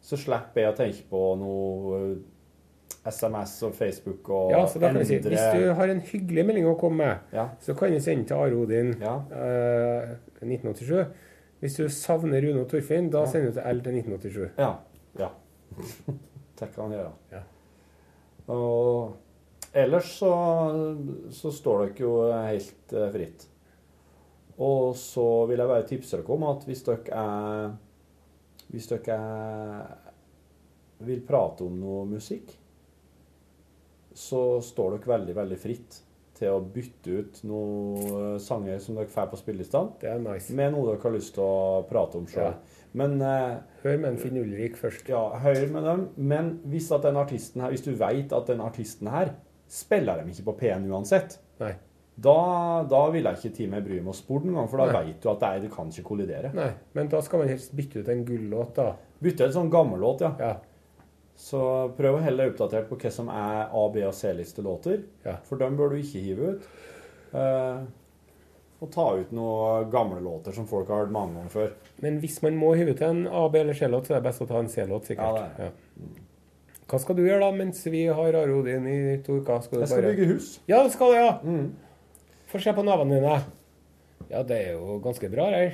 [0.09, 2.15] Så slipper jeg å tenke på noe eh,
[3.05, 6.45] SMS og Facebook og Ja, så da kan vi si Hvis du har en hyggelig
[6.45, 7.49] melding å komme med, Ja.
[7.59, 9.15] så kan du sende til Are Odin Ja.
[9.31, 11.05] eh, 1987.
[11.61, 14.51] Hvis du savner Rune og Torfinn, da sender du til L til 1987.
[14.57, 14.75] Ja.
[15.19, 15.29] ja.
[16.59, 17.11] det kan han gjøre.
[17.31, 17.41] Ja.
[18.53, 19.15] Og
[19.73, 20.31] ellers så,
[21.31, 23.47] så står dere jo helt eh, fritt.
[24.59, 27.77] Og så vil jeg bare tipse dere om at hvis dere er
[28.69, 29.85] Hvis dere er,
[31.07, 32.51] vil prate om noe musikk,
[34.19, 36.01] så står dere veldig, veldig fritt
[36.39, 40.53] til å bytte ut noen sanger som dere får på spillelistene, Det nice.
[40.55, 42.53] med noe dere har lyst til å prate om sjøl.
[42.53, 42.77] Ja.
[42.99, 45.09] Men eh, Hør med Finn Ulrik først.
[45.11, 46.07] ja, hør med dem.
[46.17, 49.33] Men hvis, at den artisten her, hvis du vet at den artisten her
[49.69, 51.73] spiller dem ikke på P1 uansett, Nei.
[52.17, 52.37] da,
[52.89, 55.03] da vil jeg ikke time bry meg spore den engang, for da Nei.
[55.11, 56.53] vet du at det, er, det kan ikke kollidere.
[56.57, 58.95] Nei, men da skal man helst bytte ut en gullåt, da.
[59.21, 60.33] Bytte ut en sånn gammellåt, ja.
[60.39, 60.55] Ja.
[61.39, 61.59] Så
[61.95, 65.05] prøv å helle oppdatert på hva som er A-, B- og C-listelåter.
[65.25, 65.37] Ja.
[65.47, 66.65] For dem bør du ikke hive ut.
[67.31, 67.79] Eh,
[68.79, 71.71] og ta ut noen gamle låter som folk har hørt mange ganger før.
[72.03, 74.43] Men hvis man må hive ut en A-, B- eller C-låt, så er det best
[74.43, 75.39] å ta en C-låt, sikkert.
[75.39, 76.25] Ja, det Ja.
[76.89, 79.59] Hva skal du gjøre da, mens vi har Are Odin i to uker?
[79.61, 80.13] Skal Jeg skal bare...
[80.15, 80.47] bygge hus.
[80.67, 81.35] Ja, det skal du, ja.
[81.45, 81.67] Mm.
[82.49, 83.35] Få se på navnene dine.
[84.31, 85.67] Ja, det er jo ganske bra, det.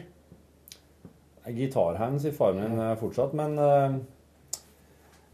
[1.55, 3.95] Gitarhands i farmen min eh, fortsatt, men eh,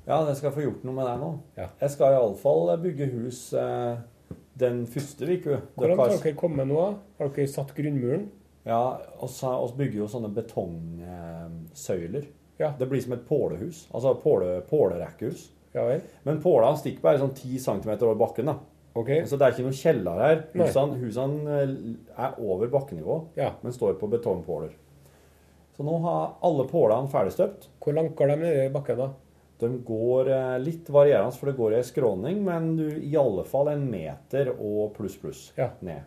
[0.07, 1.29] Ja, jeg skal få gjort noe med det nå.
[1.59, 1.67] Ja.
[1.83, 3.99] Jeg skal iallfall bygge hus eh,
[4.59, 5.59] den første uka.
[5.77, 6.81] Hvordan har dere kommet nå?
[7.19, 8.29] Har dere satt grunnmuren?
[8.65, 8.81] Ja,
[9.21, 12.27] vi bygger jo sånne betongsøyler.
[12.61, 12.73] Ja.
[12.77, 13.87] Det blir som et pålehus.
[13.93, 15.47] Altså påle, pålerekkehus.
[15.73, 16.01] Ja vel?
[16.27, 18.51] Men pålene stikker bare sånn 10 cm over bakken.
[18.51, 18.57] da.
[18.93, 19.23] Okay.
[19.25, 20.41] Så det er ikke noen kjeller her.
[20.53, 21.75] Husene, husene eh,
[22.25, 23.53] er over bakkenivå, Ja.
[23.63, 24.73] men står på betongpåler.
[25.77, 27.69] Så nå har alle pålene ferdigstøpt.
[27.81, 29.07] Hvor langt går de ned i bakken, da?
[29.61, 33.43] De går eh, litt varierende, for det går i en skråning, men du, i alle
[33.47, 35.69] fall en meter og pluss, pluss Ja.
[35.85, 36.03] ned.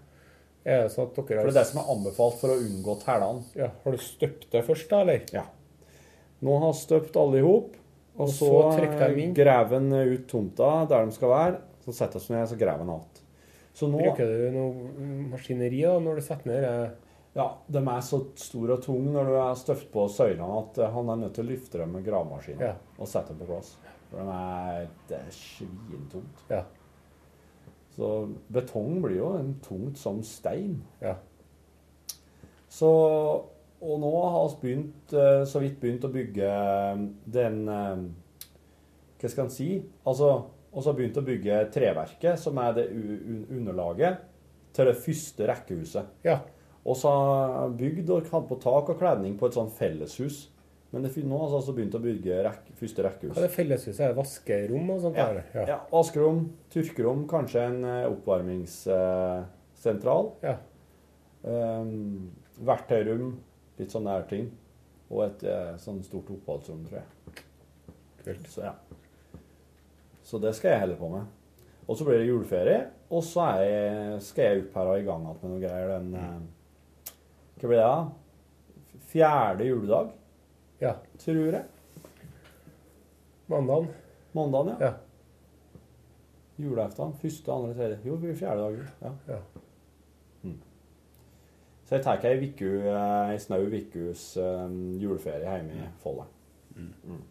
[0.64, 2.94] Er det sånn at dere For det er det som er anbefalt for å unngå
[3.02, 3.42] tælene.
[3.59, 5.24] Ja, Har du støpt det først, da, eller?
[5.34, 5.42] Ja.
[6.44, 7.74] Nå har støpt alle i hop,
[8.16, 8.48] og, Og så,
[8.78, 9.34] så inn.
[9.34, 11.61] graver en ut tomta der de skal være.
[11.84, 13.20] Så setter vi ned, så graver en alt.
[13.74, 16.64] Så nå Bruker du noe maskineri da, når du setter ned?
[16.64, 16.90] eh,
[17.35, 20.93] Ja, de er så store og tunge når du er støpt på søylene at eh,
[20.95, 22.74] han er nødt til å løfte dem med gravemaskin Ja.
[22.99, 23.72] og sette dem på plass.
[24.11, 26.45] For de er, det er svintungt.
[26.53, 26.61] Ja.
[27.97, 28.11] Så
[28.55, 30.76] betong blir jo en tungt som stein.
[31.03, 31.16] Ja.
[32.70, 32.89] Så,
[33.85, 36.49] og nå har vi begynt, eh, så vidt begynt å bygge
[37.35, 38.05] den eh,
[39.20, 39.68] Hva skal en si?
[40.07, 40.30] Altså,
[40.74, 44.22] og så har begynt å bygge treverket, som er det underlaget
[44.74, 46.14] til det første rekkehuset.
[46.26, 46.39] ja.
[46.85, 47.11] Og så
[47.78, 50.51] bygde og hadde på tak og kledning på et sånn felleshus.
[50.95, 54.03] Men det, nå har vi altså begynt å bygge rekk, første Hva er det felleshuset?
[54.05, 55.16] Er det vaskerom og sånt?
[55.18, 55.47] Ja, der?
[55.57, 55.62] ja.
[55.72, 56.39] ja, Vaskerom,
[56.70, 60.24] tørkerom, kanskje en eh, oppvarmingssentral.
[60.45, 60.55] Ja.
[61.43, 62.30] Um,
[62.62, 63.43] verktøyrom,
[63.80, 64.47] litt sånne der ting.
[65.11, 67.09] Og et eh, sånn stort oppholdsrom, tror jeg.
[68.22, 68.47] Kult.
[68.53, 68.74] Så ja.
[70.24, 71.24] Så det skal jeg holde på med.
[71.85, 72.80] Og så blir det juleferie,
[73.12, 76.09] og så jeg, skal jeg opp her og i gang igjen med noe greier den
[76.16, 76.39] eh,
[77.64, 78.98] Hva blir det, da?
[79.08, 80.08] Fjerde juledag,
[80.82, 80.90] ja.
[81.16, 81.62] tror jeg.
[83.48, 83.86] Mandagen?
[84.36, 84.90] Mandagen, ja.
[84.90, 84.90] Ja.
[86.60, 87.14] Julaften.
[87.22, 87.96] Første, andre, tredje.
[88.04, 88.76] Jo, det blir fjerde dag.
[89.00, 89.12] Ja.
[89.32, 89.38] ja.
[91.86, 96.28] Så jeg tar ei uke, ei snau ukes eh, juleferie hjemme i Folda.
[96.76, 97.24] Mm.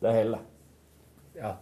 [0.00, 1.38] Det holder, det.
[1.42, 1.52] Ja.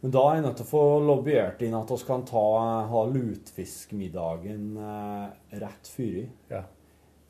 [0.00, 2.48] Men da er jeg nødt til å få lobbyert inn at vi kan ta,
[2.88, 6.24] ha lutfiskmiddagen eh, rett fyri.
[6.48, 6.64] Ja.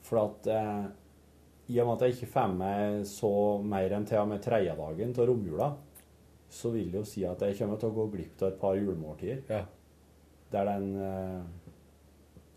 [0.09, 0.85] For at eh,
[1.69, 3.29] i og med at jeg ikke får med så
[3.61, 5.67] mer enn til og med tredjedagen dagen til romjula,
[6.49, 8.73] så vil det jo si at jeg kommer til å gå glipp av et par
[8.79, 9.43] julemåltider.
[9.53, 9.65] ja.
[10.49, 11.41] Der den eh,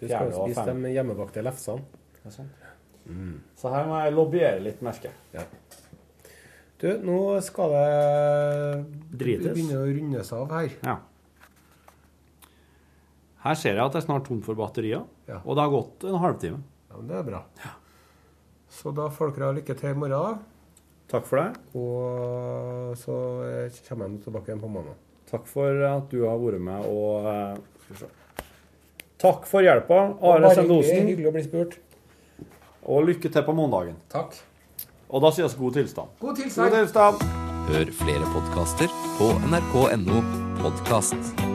[0.00, 0.78] Du skal jo spise fem.
[0.82, 1.84] de hjemmebakte lefsene.
[2.24, 2.48] Ja, sånn.
[3.04, 3.34] mm.
[3.60, 5.44] Så her må jeg lobbyere litt, merker jeg.
[6.80, 8.86] Du, nå skal det
[9.20, 9.52] Drites.
[9.52, 10.72] begynne å rundes av her.
[10.88, 10.96] Ja.
[13.44, 15.40] Her ser jeg at det er snart tomt for batterier, Ja.
[15.44, 16.62] og det har gått en halvtime.
[16.92, 17.42] Ja, men Det er bra.
[18.72, 20.38] Så da får dere ha lykke til i morgen,
[21.12, 21.58] Takk for det.
[21.76, 23.12] Og så
[23.88, 24.94] kommer jeg tilbake igjen på mandag.
[25.28, 28.08] Takk for at du har vært med, og eh, skal vi se.
[29.20, 30.88] Takk for hjelpa, Are Sendosen.
[30.88, 31.76] hyggelig- Hyggelig å bli spurt.
[32.88, 33.96] Og lykke til på mandagen.
[34.08, 34.40] Takk.
[35.10, 36.08] Og da sies vi god tilstand.
[36.18, 36.72] God God tilstand.
[36.72, 37.22] tilstand!
[37.68, 38.88] Hør flere podkaster
[39.20, 40.22] på nrk.no
[40.64, 41.51] podkast.